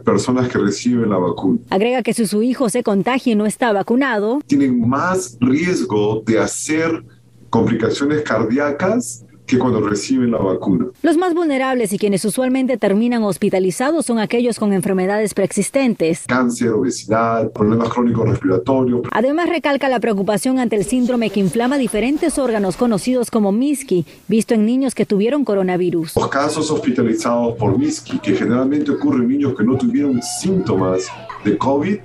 personas 0.03 0.47
que 0.49 0.57
reciben 0.57 1.09
la 1.09 1.17
vacuna. 1.17 1.59
Agrega 1.69 2.01
que 2.01 2.13
si 2.13 2.25
su 2.25 2.41
hijo 2.41 2.69
se 2.69 2.83
contagia 2.83 3.33
y 3.33 3.35
no 3.35 3.45
está 3.45 3.73
vacunado, 3.73 4.39
tienen 4.47 4.87
más 4.87 5.37
riesgo 5.41 6.23
de 6.25 6.39
hacer 6.39 7.03
complicaciones 7.49 8.21
cardíacas 8.23 9.24
que 9.45 9.57
cuando 9.59 9.79
reciben 9.81 10.31
la 10.31 10.39
vacuna. 10.39 10.87
Los 11.01 11.17
más 11.17 11.33
vulnerables 11.33 11.93
y 11.93 11.97
quienes 11.97 12.25
usualmente 12.25 12.77
terminan 12.77 13.23
hospitalizados 13.23 14.05
son 14.05 14.19
aquellos 14.19 14.59
con 14.59 14.73
enfermedades 14.73 15.33
preexistentes. 15.33 16.23
Cáncer, 16.27 16.69
obesidad, 16.69 17.51
problemas 17.51 17.89
crónicos 17.89 18.29
respiratorios. 18.29 19.01
Además 19.11 19.49
recalca 19.49 19.89
la 19.89 19.99
preocupación 19.99 20.59
ante 20.59 20.75
el 20.75 20.85
síndrome 20.85 21.29
que 21.29 21.39
inflama 21.39 21.77
diferentes 21.77 22.37
órganos 22.37 22.77
conocidos 22.77 23.31
como 23.31 23.51
MISCI, 23.51 24.05
visto 24.27 24.53
en 24.53 24.65
niños 24.65 24.95
que 24.95 25.05
tuvieron 25.05 25.45
coronavirus. 25.45 26.15
Los 26.15 26.27
casos 26.29 26.71
hospitalizados 26.71 27.55
por 27.55 27.77
MISCI, 27.77 28.19
que 28.19 28.35
generalmente 28.35 28.91
ocurren 28.91 29.23
en 29.23 29.29
niños 29.29 29.55
que 29.55 29.63
no 29.63 29.77
tuvieron 29.77 30.21
síntomas 30.21 31.07
de 31.43 31.57
COVID, 31.57 31.97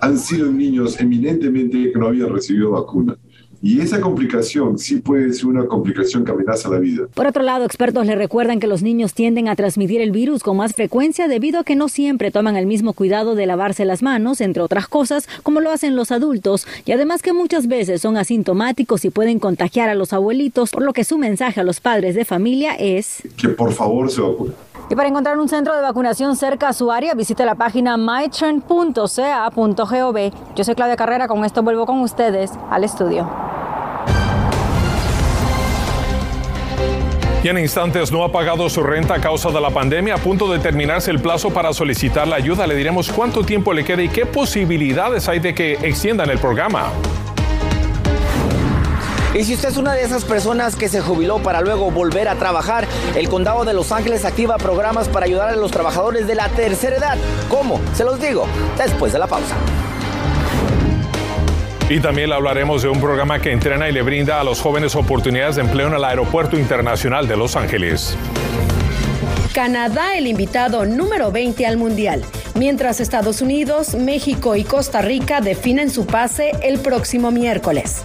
han 0.00 0.18
sido 0.18 0.46
en 0.46 0.56
niños 0.56 0.98
eminentemente 0.98 1.92
que 1.92 1.98
no 1.98 2.08
habían 2.08 2.30
recibido 2.30 2.70
vacuna. 2.70 3.16
Y 3.62 3.80
esa 3.80 4.00
complicación 4.00 4.78
sí 4.78 4.96
puede 4.96 5.32
ser 5.34 5.46
una 5.46 5.66
complicación 5.66 6.24
que 6.24 6.32
amenaza 6.32 6.70
la 6.70 6.78
vida. 6.78 7.06
Por 7.12 7.26
otro 7.26 7.42
lado, 7.42 7.66
expertos 7.66 8.06
le 8.06 8.14
recuerdan 8.14 8.58
que 8.58 8.66
los 8.66 8.82
niños 8.82 9.12
tienden 9.12 9.48
a 9.48 9.56
transmitir 9.56 10.00
el 10.00 10.12
virus 10.12 10.42
con 10.42 10.56
más 10.56 10.72
frecuencia 10.74 11.28
debido 11.28 11.60
a 11.60 11.64
que 11.64 11.76
no 11.76 11.88
siempre 11.88 12.30
toman 12.30 12.56
el 12.56 12.66
mismo 12.66 12.94
cuidado 12.94 13.34
de 13.34 13.46
lavarse 13.46 13.84
las 13.84 14.02
manos, 14.02 14.40
entre 14.40 14.62
otras 14.62 14.88
cosas, 14.88 15.28
como 15.42 15.60
lo 15.60 15.70
hacen 15.70 15.94
los 15.94 16.10
adultos, 16.10 16.66
y 16.86 16.92
además 16.92 17.20
que 17.20 17.34
muchas 17.34 17.66
veces 17.66 18.00
son 18.00 18.16
asintomáticos 18.16 19.04
y 19.04 19.10
pueden 19.10 19.38
contagiar 19.38 19.90
a 19.90 19.94
los 19.94 20.12
abuelitos, 20.12 20.70
por 20.70 20.82
lo 20.82 20.94
que 20.94 21.04
su 21.04 21.18
mensaje 21.18 21.60
a 21.60 21.64
los 21.64 21.80
padres 21.80 22.14
de 22.14 22.24
familia 22.24 22.74
es 22.76 23.22
que 23.36 23.50
por 23.50 23.72
favor 23.72 24.10
se 24.10 24.22
vacunen. 24.22 24.69
Y 24.88 24.94
para 24.94 25.08
encontrar 25.08 25.38
un 25.38 25.48
centro 25.48 25.74
de 25.74 25.82
vacunación 25.82 26.36
cerca 26.36 26.68
a 26.68 26.72
su 26.72 26.90
área, 26.90 27.14
visite 27.14 27.44
la 27.44 27.54
página 27.54 27.96
myturn.ca.gov. 27.96 30.16
Yo 30.56 30.64
soy 30.64 30.74
Claudia 30.74 30.96
Carrera, 30.96 31.28
con 31.28 31.44
esto 31.44 31.62
vuelvo 31.62 31.86
con 31.86 32.00
ustedes 32.00 32.52
al 32.70 32.84
estudio. 32.84 33.28
Y 37.42 37.48
en 37.48 37.56
instantes 37.56 38.12
no 38.12 38.22
ha 38.22 38.30
pagado 38.30 38.68
su 38.68 38.82
renta 38.82 39.14
a 39.14 39.20
causa 39.20 39.50
de 39.50 39.62
la 39.62 39.70
pandemia, 39.70 40.16
a 40.16 40.18
punto 40.18 40.52
de 40.52 40.58
terminarse 40.58 41.10
el 41.10 41.22
plazo 41.22 41.48
para 41.48 41.72
solicitar 41.72 42.28
la 42.28 42.36
ayuda. 42.36 42.66
Le 42.66 42.74
diremos 42.74 43.10
cuánto 43.10 43.44
tiempo 43.44 43.72
le 43.72 43.82
queda 43.82 44.02
y 44.02 44.10
qué 44.10 44.26
posibilidades 44.26 45.26
hay 45.26 45.38
de 45.38 45.54
que 45.54 45.72
extiendan 45.72 46.28
el 46.28 46.38
programa. 46.38 46.90
Y 49.32 49.44
si 49.44 49.54
usted 49.54 49.68
es 49.68 49.76
una 49.76 49.94
de 49.94 50.02
esas 50.02 50.24
personas 50.24 50.74
que 50.74 50.88
se 50.88 51.00
jubiló 51.00 51.38
para 51.38 51.60
luego 51.60 51.92
volver 51.92 52.28
a 52.28 52.34
trabajar, 52.34 52.88
el 53.14 53.28
condado 53.28 53.64
de 53.64 53.72
Los 53.72 53.92
Ángeles 53.92 54.24
activa 54.24 54.58
programas 54.58 55.08
para 55.08 55.26
ayudar 55.26 55.50
a 55.50 55.56
los 55.56 55.70
trabajadores 55.70 56.26
de 56.26 56.34
la 56.34 56.48
tercera 56.48 56.96
edad. 56.96 57.16
¿Cómo? 57.48 57.80
Se 57.94 58.04
los 58.04 58.20
digo 58.20 58.48
después 58.76 59.12
de 59.12 59.20
la 59.20 59.28
pausa. 59.28 59.54
Y 61.88 62.00
también 62.00 62.32
hablaremos 62.32 62.82
de 62.82 62.88
un 62.88 63.00
programa 63.00 63.40
que 63.40 63.52
entrena 63.52 63.88
y 63.88 63.92
le 63.92 64.02
brinda 64.02 64.40
a 64.40 64.44
los 64.44 64.60
jóvenes 64.60 64.96
oportunidades 64.96 65.56
de 65.56 65.62
empleo 65.62 65.86
en 65.86 65.94
el 65.94 66.04
Aeropuerto 66.04 66.58
Internacional 66.58 67.28
de 67.28 67.36
Los 67.36 67.54
Ángeles. 67.54 68.16
Canadá 69.54 70.16
el 70.16 70.26
invitado 70.26 70.86
número 70.86 71.30
20 71.30 71.66
al 71.66 71.76
Mundial, 71.76 72.24
mientras 72.54 73.00
Estados 73.00 73.42
Unidos, 73.42 73.94
México 73.94 74.56
y 74.56 74.64
Costa 74.64 75.02
Rica 75.02 75.40
definen 75.40 75.90
su 75.90 76.06
pase 76.06 76.52
el 76.62 76.78
próximo 76.78 77.30
miércoles. 77.30 78.04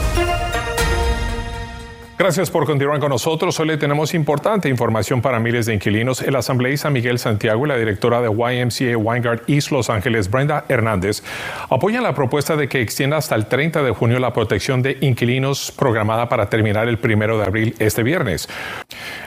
Gracias 2.21 2.51
por 2.51 2.67
continuar 2.67 2.99
con 2.99 3.09
nosotros. 3.09 3.59
Hoy 3.59 3.65
le 3.65 3.77
tenemos 3.77 4.13
importante 4.13 4.69
información 4.69 5.23
para 5.23 5.39
miles 5.39 5.65
de 5.65 5.73
inquilinos. 5.73 6.21
El 6.21 6.35
asambleísta 6.35 6.91
Miguel 6.91 7.17
Santiago 7.17 7.65
y 7.65 7.69
la 7.69 7.77
directora 7.77 8.21
de 8.21 8.27
YMCA 8.27 8.95
Weingart 8.95 9.49
East 9.49 9.71
Los 9.71 9.89
Ángeles, 9.89 10.29
Brenda 10.29 10.63
Hernández, 10.69 11.23
apoyan 11.67 12.03
la 12.03 12.13
propuesta 12.13 12.55
de 12.55 12.69
que 12.69 12.79
extienda 12.79 13.17
hasta 13.17 13.33
el 13.33 13.47
30 13.47 13.81
de 13.81 13.89
junio 13.89 14.19
la 14.19 14.33
protección 14.33 14.83
de 14.83 14.99
inquilinos 15.01 15.73
programada 15.75 16.29
para 16.29 16.47
terminar 16.47 16.87
el 16.87 16.99
primero 16.99 17.39
de 17.39 17.45
abril 17.45 17.75
este 17.79 18.03
viernes. 18.03 18.47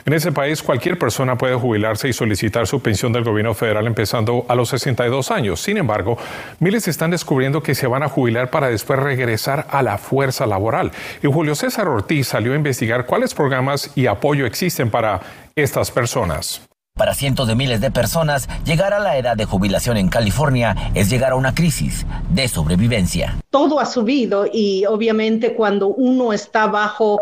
En 0.05 0.13
ese 0.13 0.31
país, 0.31 0.63
cualquier 0.63 0.97
persona 0.97 1.37
puede 1.37 1.55
jubilarse 1.55 2.07
y 2.07 2.13
solicitar 2.13 2.65
su 2.65 2.81
pensión 2.81 3.11
del 3.11 3.25
gobierno 3.25 3.53
federal 3.53 3.87
empezando 3.87 4.45
a 4.47 4.55
los 4.55 4.69
62 4.69 5.31
años. 5.31 5.59
Sin 5.59 5.75
embargo, 5.75 6.17
miles 6.61 6.87
están 6.87 7.11
descubriendo 7.11 7.61
que 7.61 7.75
se 7.75 7.87
van 7.87 8.03
a 8.03 8.07
jubilar 8.07 8.51
para 8.51 8.69
después 8.69 8.99
regresar 8.99 9.67
a 9.69 9.83
la 9.83 9.97
fuerza 9.97 10.45
laboral. 10.45 10.93
Y 11.21 11.27
Julio 11.27 11.55
César 11.55 11.89
Ortiz 11.89 12.29
salió 12.29 12.53
a 12.53 12.55
investigar 12.55 12.84
cuáles 13.05 13.33
programas 13.33 13.91
y 13.95 14.07
apoyo 14.07 14.45
existen 14.45 14.89
para 14.89 15.21
estas 15.55 15.91
personas. 15.91 16.61
Para 16.97 17.13
cientos 17.13 17.49
de 17.49 17.55
miles 17.55 17.81
de 17.81 17.91
personas, 17.91 18.47
llegar 18.63 18.93
a 18.93 18.99
la 18.99 19.17
edad 19.17 19.35
de 19.35 19.43
jubilación 19.43 19.97
en 19.97 20.07
California 20.07 20.91
es 20.93 21.09
llegar 21.09 21.33
a 21.33 21.35
una 21.35 21.53
crisis 21.53 22.05
de 22.29 22.47
sobrevivencia. 22.47 23.37
Todo 23.49 23.81
ha 23.81 23.85
subido 23.85 24.45
y 24.51 24.85
obviamente 24.85 25.55
cuando 25.55 25.89
uno 25.89 26.31
está 26.31 26.67
bajo 26.67 27.19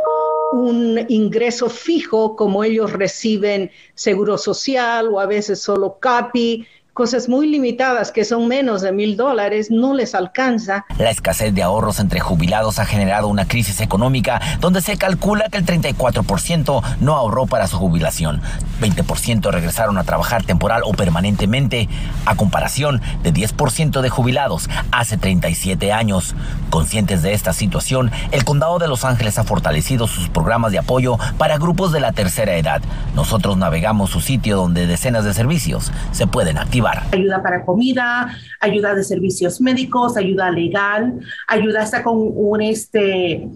un 0.54 1.04
ingreso 1.10 1.72
fijo, 1.72 2.36
como 2.36 2.64
ellos 2.64 2.94
reciben 2.94 3.72
seguro 3.96 4.38
social 4.38 5.08
o 5.08 5.20
a 5.20 5.26
veces 5.26 5.60
solo 5.60 5.98
CAPI, 6.00 6.68
cosas 6.94 7.28
muy 7.28 7.48
limitadas 7.48 8.12
que 8.12 8.24
son 8.24 8.48
menos 8.48 8.84
de 8.84 8.92
mil 8.92 9.18
dólares 9.18 9.72
no 9.72 9.96
les 9.96 10.14
alcanza. 10.14 10.86
La 11.00 11.10
escasez 11.10 11.54
de 11.54 11.64
ahorros 11.64 12.00
entre 12.00 12.20
jubilados 12.20 12.78
ha 12.78 12.86
generado 12.86 13.28
una 13.30 13.48
crisis 13.48 13.82
económica 13.82 14.40
donde 14.60 14.80
se 14.80 14.96
calcula 14.96 15.50
que 15.50 15.58
el 15.58 15.66
34% 15.66 16.84
no 17.00 17.16
ahorró 17.16 17.48
para 17.48 17.66
su 17.68 17.78
jubilación. 17.78 18.42
20% 18.80 19.52
regresaron 19.52 19.98
a 19.98 20.04
trabajar 20.04 20.44
temporal 20.44 20.84
o 20.86 20.92
permanentemente, 20.92 21.90
a 22.26 22.36
comparación 22.36 23.02
de 23.24 23.34
10% 23.34 24.02
de 24.02 24.10
jubilados 24.10 24.70
hace 24.92 25.18
37 25.18 25.92
años. 25.92 26.36
Conscientes 26.70 27.24
de 27.24 27.34
esta 27.34 27.54
situación, 27.54 28.12
el 28.32 28.46
condado 28.46 28.78
de 28.78 28.88
Los 28.88 29.04
Ángeles 29.04 29.40
ha 29.40 29.44
fortalecido 29.44 30.08
sus 30.08 30.30
programas 30.30 30.72
de 30.72 30.80
apoyo 30.80 31.18
para 31.40 31.58
grupos 31.58 31.92
de 31.92 32.02
la 32.02 32.12
tercera 32.12 32.56
edad. 32.56 32.84
Nosotros 33.16 33.58
navegamos 33.58 34.12
su 34.12 34.22
sitio 34.22 34.58
donde 34.58 34.86
decenas 34.86 35.26
de 35.26 35.34
servicios 35.34 35.92
se 36.12 36.28
pueden 36.28 36.60
activar 36.60 36.83
Ayuda 37.12 37.42
para 37.42 37.66
comida, 37.66 38.36
ayuda 38.60 38.96
de 38.96 39.04
servicios 39.04 39.62
médicos, 39.62 40.18
ayuda 40.18 40.52
legal, 40.52 41.20
ayuda 41.48 41.82
hasta 41.82 42.04
con 42.04 42.18
un 42.18 42.62
este 42.62 43.48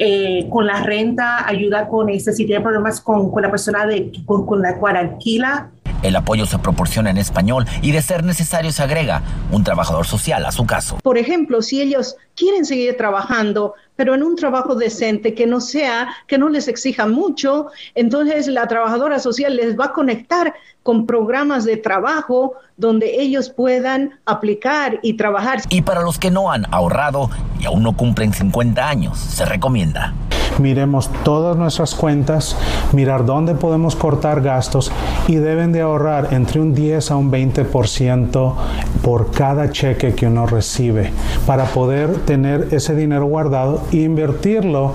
eh, 0.00 0.46
con 0.48 0.64
la 0.66 0.82
renta, 0.84 1.48
ayuda 1.48 1.88
con 1.88 2.08
este 2.08 2.32
si 2.32 2.46
tiene 2.46 2.62
problemas 2.62 3.00
con, 3.00 3.32
con 3.32 3.42
la 3.42 3.50
persona 3.50 3.84
de, 3.84 4.12
con, 4.24 4.46
con 4.46 4.62
la 4.62 4.78
cual 4.78 4.96
alquila. 4.96 5.70
El 6.04 6.14
apoyo 6.14 6.46
se 6.46 6.58
proporciona 6.60 7.10
en 7.10 7.18
español 7.18 7.66
y 7.82 7.90
de 7.90 8.00
ser 8.00 8.22
necesario 8.22 8.70
se 8.70 8.84
agrega 8.84 9.22
un 9.50 9.64
trabajador 9.64 10.06
social 10.06 10.46
a 10.46 10.52
su 10.52 10.64
caso. 10.64 10.98
Por 11.02 11.18
ejemplo, 11.18 11.60
si 11.60 11.82
ellos 11.82 12.16
quieren 12.36 12.64
seguir 12.64 12.96
trabajando, 12.96 13.74
pero 13.96 14.14
en 14.14 14.22
un 14.22 14.36
trabajo 14.36 14.76
decente 14.76 15.34
que 15.34 15.48
no 15.48 15.60
sea, 15.60 16.08
que 16.28 16.38
no 16.38 16.48
les 16.48 16.68
exija 16.68 17.08
mucho, 17.08 17.66
entonces 17.96 18.46
la 18.46 18.68
trabajadora 18.68 19.18
social 19.18 19.56
les 19.56 19.76
va 19.76 19.86
a 19.86 19.92
conectar 19.92 20.54
con 20.88 21.04
programas 21.04 21.66
de 21.66 21.76
trabajo 21.76 22.54
donde 22.78 23.20
ellos 23.20 23.50
puedan 23.50 24.18
aplicar 24.24 25.00
y 25.02 25.18
trabajar. 25.18 25.60
Y 25.68 25.82
para 25.82 26.00
los 26.00 26.18
que 26.18 26.30
no 26.30 26.50
han 26.50 26.64
ahorrado 26.70 27.28
y 27.60 27.66
aún 27.66 27.82
no 27.82 27.94
cumplen 27.94 28.32
50 28.32 28.88
años, 28.88 29.18
se 29.18 29.44
recomienda 29.44 30.14
miremos 30.58 31.10
todas 31.24 31.56
nuestras 31.56 31.94
cuentas, 31.94 32.56
mirar 32.92 33.24
dónde 33.24 33.54
podemos 33.54 33.96
cortar 33.96 34.42
gastos 34.42 34.90
y 35.26 35.36
deben 35.36 35.72
de 35.72 35.80
ahorrar 35.80 36.28
entre 36.32 36.60
un 36.60 36.74
10 36.74 37.10
a 37.10 37.16
un 37.16 37.30
20% 37.30 38.54
por 39.02 39.30
cada 39.30 39.70
cheque 39.70 40.14
que 40.14 40.26
uno 40.26 40.46
recibe 40.46 41.12
para 41.46 41.64
poder 41.64 42.18
tener 42.20 42.68
ese 42.72 42.94
dinero 42.94 43.26
guardado 43.26 43.82
e 43.92 43.98
invertirlo 43.98 44.94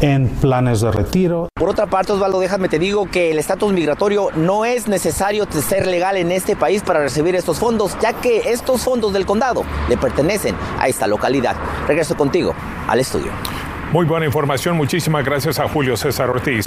en 0.00 0.28
planes 0.28 0.80
de 0.80 0.90
retiro. 0.90 1.48
Por 1.54 1.70
otra 1.70 1.86
parte, 1.86 2.12
Osvaldo, 2.12 2.40
déjame 2.40 2.68
te 2.68 2.78
digo 2.78 3.10
que 3.10 3.30
el 3.30 3.38
estatus 3.38 3.72
migratorio 3.72 4.28
no 4.34 4.64
es 4.64 4.88
necesario 4.88 5.46
ser 5.50 5.86
legal 5.86 6.16
en 6.16 6.30
este 6.32 6.56
país 6.56 6.82
para 6.82 7.00
recibir 7.00 7.34
estos 7.34 7.58
fondos, 7.58 7.96
ya 8.00 8.12
que 8.12 8.50
estos 8.50 8.82
fondos 8.82 9.12
del 9.12 9.26
condado 9.26 9.64
le 9.88 9.96
pertenecen 9.96 10.54
a 10.78 10.88
esta 10.88 11.06
localidad. 11.06 11.56
Regreso 11.88 12.16
contigo 12.16 12.54
al 12.88 13.00
estudio. 13.00 13.32
Muy 13.96 14.04
buena 14.04 14.26
información, 14.26 14.76
muchísimas 14.76 15.24
gracias 15.24 15.58
a 15.58 15.66
Julio 15.70 15.96
César 15.96 16.28
Ortiz. 16.28 16.66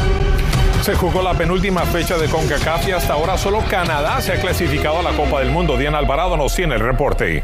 Se 0.81 0.95
jugó 0.95 1.21
la 1.21 1.35
penúltima 1.35 1.81
fecha 1.81 2.17
de 2.17 2.27
CONCACAF 2.27 2.87
y 2.87 2.91
hasta 2.91 3.13
ahora 3.13 3.37
solo 3.37 3.59
Canadá 3.69 4.19
se 4.19 4.33
ha 4.33 4.41
clasificado 4.41 4.97
a 4.97 5.03
la 5.03 5.11
Copa 5.11 5.39
del 5.41 5.51
Mundo. 5.51 5.77
Diana 5.77 5.99
Alvarado 5.99 6.35
nos 6.37 6.55
tiene 6.55 6.73
el 6.73 6.81
reporte. 6.81 7.43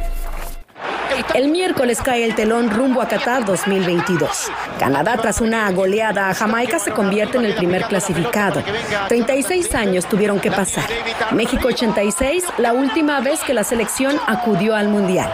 El 1.36 1.50
miércoles 1.50 2.02
cae 2.02 2.26
el 2.26 2.34
telón 2.34 2.72
rumbo 2.72 3.00
a 3.00 3.08
Qatar 3.08 3.46
2022. 3.46 4.52
Canadá, 4.80 5.18
tras 5.22 5.40
una 5.40 5.70
goleada 5.70 6.32
a 6.32 6.34
Jamaica, 6.34 6.80
se 6.80 6.90
convierte 6.90 7.38
en 7.38 7.46
el 7.46 7.54
primer 7.54 7.84
clasificado. 7.84 8.64
36 9.08 9.76
años 9.76 10.08
tuvieron 10.08 10.40
que 10.40 10.50
pasar. 10.50 10.86
México 11.32 11.68
86, 11.68 12.44
la 12.58 12.74
última 12.74 13.20
vez 13.20 13.40
que 13.44 13.54
la 13.54 13.64
selección 13.64 14.20
acudió 14.26 14.76
al 14.76 14.88
Mundial. 14.88 15.32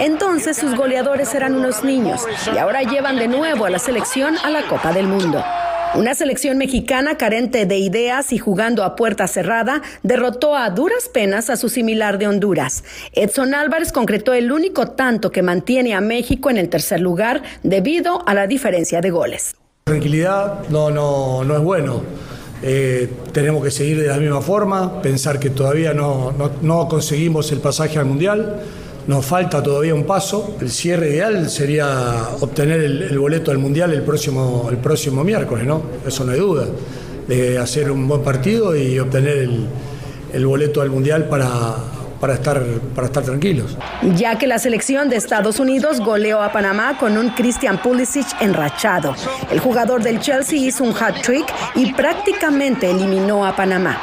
Entonces 0.00 0.56
sus 0.56 0.74
goleadores 0.76 1.34
eran 1.34 1.54
unos 1.54 1.84
niños 1.84 2.22
y 2.54 2.56
ahora 2.56 2.80
llevan 2.80 3.16
de 3.16 3.28
nuevo 3.28 3.66
a 3.66 3.70
la 3.70 3.78
selección 3.78 4.38
a 4.42 4.48
la 4.48 4.66
Copa 4.66 4.94
del 4.94 5.06
Mundo. 5.06 5.44
Una 5.94 6.14
selección 6.14 6.56
mexicana 6.56 7.18
carente 7.18 7.66
de 7.66 7.76
ideas 7.76 8.32
y 8.32 8.38
jugando 8.38 8.82
a 8.82 8.96
puerta 8.96 9.26
cerrada 9.26 9.82
derrotó 10.02 10.56
a 10.56 10.70
duras 10.70 11.10
penas 11.12 11.50
a 11.50 11.56
su 11.58 11.68
similar 11.68 12.16
de 12.16 12.28
Honduras. 12.28 12.82
Edson 13.12 13.52
Álvarez 13.52 13.92
concretó 13.92 14.32
el 14.32 14.50
único 14.52 14.86
tanto 14.92 15.30
que 15.30 15.42
mantiene 15.42 15.92
a 15.92 16.00
México 16.00 16.48
en 16.48 16.56
el 16.56 16.70
tercer 16.70 17.00
lugar 17.00 17.42
debido 17.62 18.26
a 18.26 18.32
la 18.32 18.46
diferencia 18.46 19.02
de 19.02 19.10
goles. 19.10 19.54
Tranquilidad 19.84 20.66
no, 20.70 20.90
no, 20.90 21.44
no 21.44 21.56
es 21.56 21.62
bueno. 21.62 22.00
Eh, 22.62 23.10
tenemos 23.32 23.62
que 23.62 23.70
seguir 23.70 24.00
de 24.00 24.06
la 24.06 24.16
misma 24.16 24.40
forma, 24.40 25.02
pensar 25.02 25.38
que 25.38 25.50
todavía 25.50 25.92
no, 25.92 26.32
no, 26.32 26.52
no 26.62 26.88
conseguimos 26.88 27.52
el 27.52 27.60
pasaje 27.60 27.98
al 27.98 28.06
Mundial 28.06 28.62
nos 29.10 29.26
falta 29.26 29.60
todavía 29.60 29.92
un 29.92 30.04
paso. 30.04 30.56
El 30.60 30.70
cierre 30.70 31.10
ideal 31.10 31.50
sería 31.50 32.28
obtener 32.38 32.80
el, 32.80 33.18
boleto 33.18 33.50
al 33.50 33.58
Mundial 33.58 33.92
el 33.92 34.02
próximo, 34.02 34.68
el 34.70 34.76
próximo 34.76 35.24
miércoles, 35.24 35.66
¿no? 35.66 35.82
Eso 36.06 36.24
no 36.24 36.30
hay 36.30 36.38
duda. 36.38 36.66
De 37.26 37.58
hacer 37.58 37.90
un 37.90 38.06
buen 38.06 38.22
partido 38.22 38.76
y 38.76 39.00
obtener 39.00 39.38
el, 39.38 39.66
el 40.32 40.46
boleto 40.46 40.80
al 40.80 40.90
Mundial 40.90 41.28
para, 41.28 41.74
para 42.20 42.34
estar, 42.34 42.62
para 42.94 43.06
estar 43.06 43.22
tranquilos. 43.24 43.76
Ya 44.16 44.38
que 44.38 44.46
la 44.46 44.58
selección 44.58 45.08
de 45.08 45.16
Estados 45.16 45.58
Unidos 45.58 46.00
goleó 46.00 46.42
a 46.42 46.52
Panamá 46.52 46.98
con 46.98 47.16
un 47.16 47.30
Christian 47.30 47.80
Pulisic 47.80 48.26
enrachado. 48.40 49.16
El 49.50 49.58
jugador 49.58 50.02
del 50.02 50.20
Chelsea 50.20 50.58
hizo 50.58 50.84
un 50.84 50.94
hat-trick 50.94 51.46
y 51.74 51.92
prácticamente 51.94 52.90
eliminó 52.90 53.46
a 53.46 53.56
Panamá. 53.56 54.00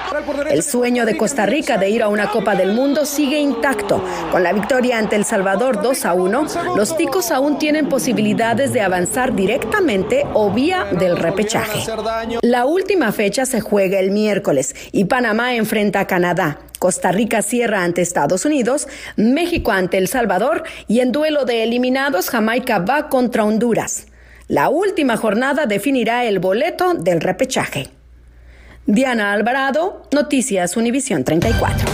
El 0.49 0.63
sueño 0.63 1.05
de 1.05 1.15
Costa 1.15 1.45
Rica 1.45 1.77
de 1.77 1.89
ir 1.89 2.01
a 2.01 2.07
una 2.07 2.29
Copa 2.29 2.55
del 2.55 2.73
Mundo 2.73 3.05
sigue 3.05 3.39
intacto. 3.39 4.03
Con 4.31 4.43
la 4.43 4.51
victoria 4.51 4.97
ante 4.97 5.15
El 5.15 5.25
Salvador 5.25 5.81
2 5.81 6.05
a 6.05 6.13
1, 6.13 6.47
los 6.75 6.97
ticos 6.97 7.31
aún 7.31 7.59
tienen 7.59 7.87
posibilidades 7.87 8.73
de 8.73 8.81
avanzar 8.81 9.35
directamente 9.35 10.25
o 10.33 10.51
vía 10.51 10.85
del 10.85 11.17
repechaje. 11.17 11.83
La 12.41 12.65
última 12.65 13.11
fecha 13.11 13.45
se 13.45 13.61
juega 13.61 13.99
el 13.99 14.11
miércoles 14.11 14.75
y 14.91 15.05
Panamá 15.05 15.55
enfrenta 15.55 15.99
a 15.99 16.07
Canadá. 16.07 16.59
Costa 16.87 17.11
Rica 17.11 17.41
cierra 17.41 17.83
ante 17.83 18.01
Estados 18.01 18.45
Unidos, 18.45 18.87
México 19.17 19.73
ante 19.73 19.97
El 19.97 20.07
Salvador 20.07 20.63
y 20.87 21.01
en 21.01 21.11
duelo 21.11 21.43
de 21.43 21.63
eliminados 21.63 22.29
Jamaica 22.29 22.79
va 22.79 23.09
contra 23.09 23.43
Honduras. 23.43 24.07
La 24.47 24.69
última 24.69 25.17
jornada 25.17 25.65
definirá 25.65 26.23
el 26.23 26.39
boleto 26.39 26.93
del 26.93 27.19
repechaje. 27.19 27.89
Diana 28.85 29.33
Alvarado, 29.33 30.03
Noticias 30.13 30.77
Univisión 30.77 31.25
34. 31.25 31.89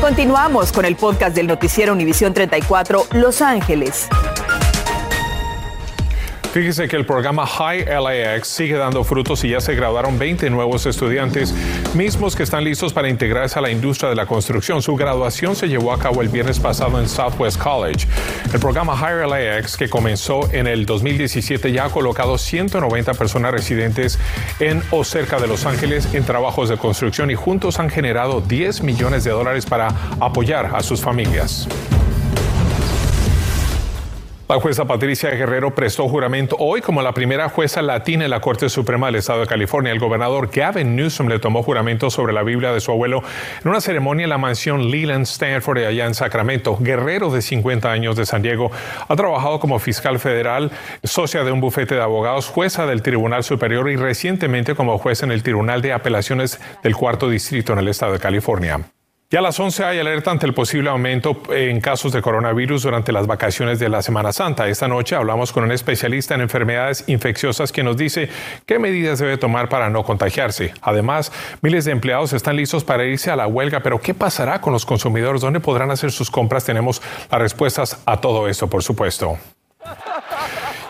Continuamos 0.00 0.70
con 0.70 0.84
el 0.84 0.94
podcast 0.94 1.34
del 1.34 1.48
noticiero 1.48 1.94
Univisión 1.94 2.32
34 2.32 3.06
Los 3.14 3.42
Ángeles. 3.42 4.06
Fíjese 6.52 6.86
que 6.86 6.96
el 6.96 7.06
programa 7.06 7.46
High 7.46 7.86
LAX 7.86 8.46
sigue 8.46 8.76
dando 8.76 9.04
frutos 9.04 9.42
y 9.42 9.48
ya 9.48 9.60
se 9.62 9.74
graduaron 9.74 10.18
20 10.18 10.50
nuevos 10.50 10.84
estudiantes, 10.84 11.54
mismos 11.94 12.36
que 12.36 12.42
están 12.42 12.62
listos 12.62 12.92
para 12.92 13.08
integrarse 13.08 13.58
a 13.58 13.62
la 13.62 13.70
industria 13.70 14.10
de 14.10 14.16
la 14.16 14.26
construcción. 14.26 14.82
Su 14.82 14.94
graduación 14.94 15.56
se 15.56 15.68
llevó 15.68 15.94
a 15.94 15.98
cabo 15.98 16.20
el 16.20 16.28
viernes 16.28 16.60
pasado 16.60 17.00
en 17.00 17.08
Southwest 17.08 17.56
College. 17.58 18.06
El 18.52 18.60
programa 18.60 18.94
High 18.94 19.26
LAX, 19.26 19.78
que 19.78 19.88
comenzó 19.88 20.46
en 20.52 20.66
el 20.66 20.84
2017, 20.84 21.72
ya 21.72 21.86
ha 21.86 21.88
colocado 21.88 22.36
190 22.36 23.14
personas 23.14 23.50
residentes 23.52 24.18
en 24.60 24.82
o 24.90 25.04
cerca 25.04 25.40
de 25.40 25.46
Los 25.46 25.64
Ángeles 25.64 26.12
en 26.12 26.22
trabajos 26.24 26.68
de 26.68 26.76
construcción 26.76 27.30
y 27.30 27.34
juntos 27.34 27.80
han 27.80 27.88
generado 27.88 28.42
10 28.42 28.82
millones 28.82 29.24
de 29.24 29.30
dólares 29.30 29.64
para 29.64 29.88
apoyar 30.20 30.76
a 30.76 30.82
sus 30.82 31.00
familias. 31.00 31.66
La 34.52 34.60
jueza 34.60 34.84
Patricia 34.84 35.30
Guerrero 35.30 35.74
prestó 35.74 36.06
juramento 36.10 36.56
hoy 36.58 36.82
como 36.82 37.00
la 37.00 37.14
primera 37.14 37.48
jueza 37.48 37.80
latina 37.80 38.24
en 38.24 38.30
la 38.30 38.42
Corte 38.42 38.68
Suprema 38.68 39.06
del 39.06 39.14
Estado 39.14 39.40
de 39.40 39.46
California. 39.46 39.92
El 39.92 39.98
gobernador 39.98 40.50
Gavin 40.52 40.94
Newsom 40.94 41.28
le 41.28 41.38
tomó 41.38 41.62
juramento 41.62 42.10
sobre 42.10 42.34
la 42.34 42.42
Biblia 42.42 42.70
de 42.70 42.82
su 42.82 42.90
abuelo 42.90 43.22
en 43.62 43.70
una 43.70 43.80
ceremonia 43.80 44.24
en 44.24 44.28
la 44.28 44.36
mansión 44.36 44.90
Leland 44.90 45.22
Stanford 45.22 45.78
allá 45.78 46.04
en 46.04 46.12
Sacramento. 46.12 46.76
Guerrero 46.78 47.30
de 47.30 47.40
50 47.40 47.90
años 47.90 48.14
de 48.14 48.26
San 48.26 48.42
Diego 48.42 48.70
ha 49.08 49.16
trabajado 49.16 49.58
como 49.58 49.78
fiscal 49.78 50.18
federal, 50.18 50.70
socia 51.02 51.44
de 51.44 51.50
un 51.50 51.62
bufete 51.62 51.94
de 51.94 52.02
abogados, 52.02 52.48
jueza 52.48 52.84
del 52.84 53.00
Tribunal 53.00 53.44
Superior 53.44 53.88
y 53.88 53.96
recientemente 53.96 54.74
como 54.74 54.98
juez 54.98 55.22
en 55.22 55.32
el 55.32 55.42
Tribunal 55.42 55.80
de 55.80 55.94
Apelaciones 55.94 56.60
del 56.82 56.94
Cuarto 56.94 57.30
Distrito 57.30 57.72
en 57.72 57.78
el 57.78 57.88
Estado 57.88 58.12
de 58.12 58.18
California. 58.18 58.80
Ya 59.32 59.38
a 59.38 59.42
las 59.42 59.58
11 59.58 59.86
hay 59.86 59.98
alerta 59.98 60.30
ante 60.30 60.44
el 60.44 60.52
posible 60.52 60.90
aumento 60.90 61.40
en 61.48 61.80
casos 61.80 62.12
de 62.12 62.20
coronavirus 62.20 62.82
durante 62.82 63.12
las 63.12 63.26
vacaciones 63.26 63.78
de 63.78 63.88
la 63.88 64.02
Semana 64.02 64.30
Santa. 64.30 64.68
Esta 64.68 64.88
noche 64.88 65.16
hablamos 65.16 65.52
con 65.52 65.64
un 65.64 65.72
especialista 65.72 66.34
en 66.34 66.42
enfermedades 66.42 67.04
infecciosas 67.06 67.72
que 67.72 67.82
nos 67.82 67.96
dice 67.96 68.28
qué 68.66 68.78
medidas 68.78 69.20
debe 69.20 69.38
tomar 69.38 69.70
para 69.70 69.88
no 69.88 70.04
contagiarse. 70.04 70.74
Además, 70.82 71.32
miles 71.62 71.86
de 71.86 71.92
empleados 71.92 72.34
están 72.34 72.56
listos 72.56 72.84
para 72.84 73.06
irse 73.06 73.30
a 73.30 73.36
la 73.36 73.46
huelga, 73.46 73.80
pero 73.80 74.02
¿qué 74.02 74.12
pasará 74.12 74.60
con 74.60 74.74
los 74.74 74.84
consumidores? 74.84 75.40
¿Dónde 75.40 75.60
podrán 75.60 75.90
hacer 75.90 76.12
sus 76.12 76.30
compras? 76.30 76.66
Tenemos 76.66 77.00
las 77.30 77.40
respuestas 77.40 78.02
a 78.04 78.20
todo 78.20 78.48
esto, 78.48 78.68
por 78.68 78.82
supuesto. 78.82 79.38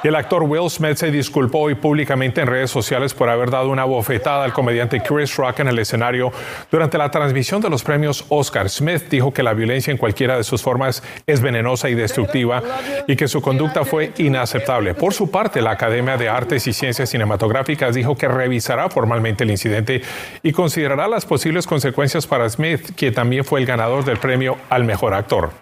El 0.03 0.17
actor 0.17 0.43
Will 0.43 0.69
Smith 0.69 0.97
se 0.97 1.13
disculpó 1.13 1.61
hoy 1.61 1.77
públicamente 1.77 2.41
en 2.41 2.49
redes 2.49 2.73
sociales 2.73 3.15
por 3.15 3.29
haber 3.29 3.51
dado 3.51 3.71
una 3.71 3.85
bofetada 3.85 4.43
al 4.43 4.53
comediante 4.53 5.01
Chris 5.01 5.37
Rock 5.37 5.61
en 5.61 5.69
el 5.69 5.79
escenario 5.79 6.33
durante 6.73 6.99
la 6.99 7.09
transmisión 7.09 7.61
de 7.61 7.71
los 7.71 7.85
premios 7.85 8.25
Oscar. 8.29 8.69
Smith 8.69 9.05
dijo 9.09 9.33
que 9.33 9.45
la 9.45 9.55
violencia 9.55 9.93
en 9.93 9.99
cualquiera 9.99 10.37
de 10.37 10.43
sus 10.43 10.61
formas 10.61 11.05
es 11.25 11.41
venenosa 11.41 11.89
y 11.89 11.95
destructiva 11.95 12.61
y 13.07 13.15
que 13.15 13.29
su 13.29 13.41
conducta 13.41 13.85
fue 13.85 14.13
inaceptable. 14.19 14.95
Por 14.95 15.15
su 15.15 15.31
parte, 15.31 15.63
la 15.63 15.71
Academia 15.71 16.17
de 16.17 16.29
Artes 16.29 16.67
y 16.67 16.73
Ciencias 16.73 17.11
Cinematográficas 17.11 17.95
dijo 17.95 18.17
que 18.17 18.27
revisará 18.27 18.91
formalmente 18.91 19.45
el 19.45 19.53
incidente 19.53 20.03
y 20.43 20.51
considerará 20.51 21.07
las 21.07 21.27
posibles 21.27 21.69
consecuencias 21.69 22.27
para 22.27 22.49
Smith, 22.49 22.91
quien 22.97 23.15
también 23.15 23.45
fue 23.45 23.61
el 23.61 23.67
ganador 23.67 24.05
del 24.05 24.19
premio 24.19 24.57
al 24.69 24.83
mejor 24.83 25.15
actor. 25.15 25.62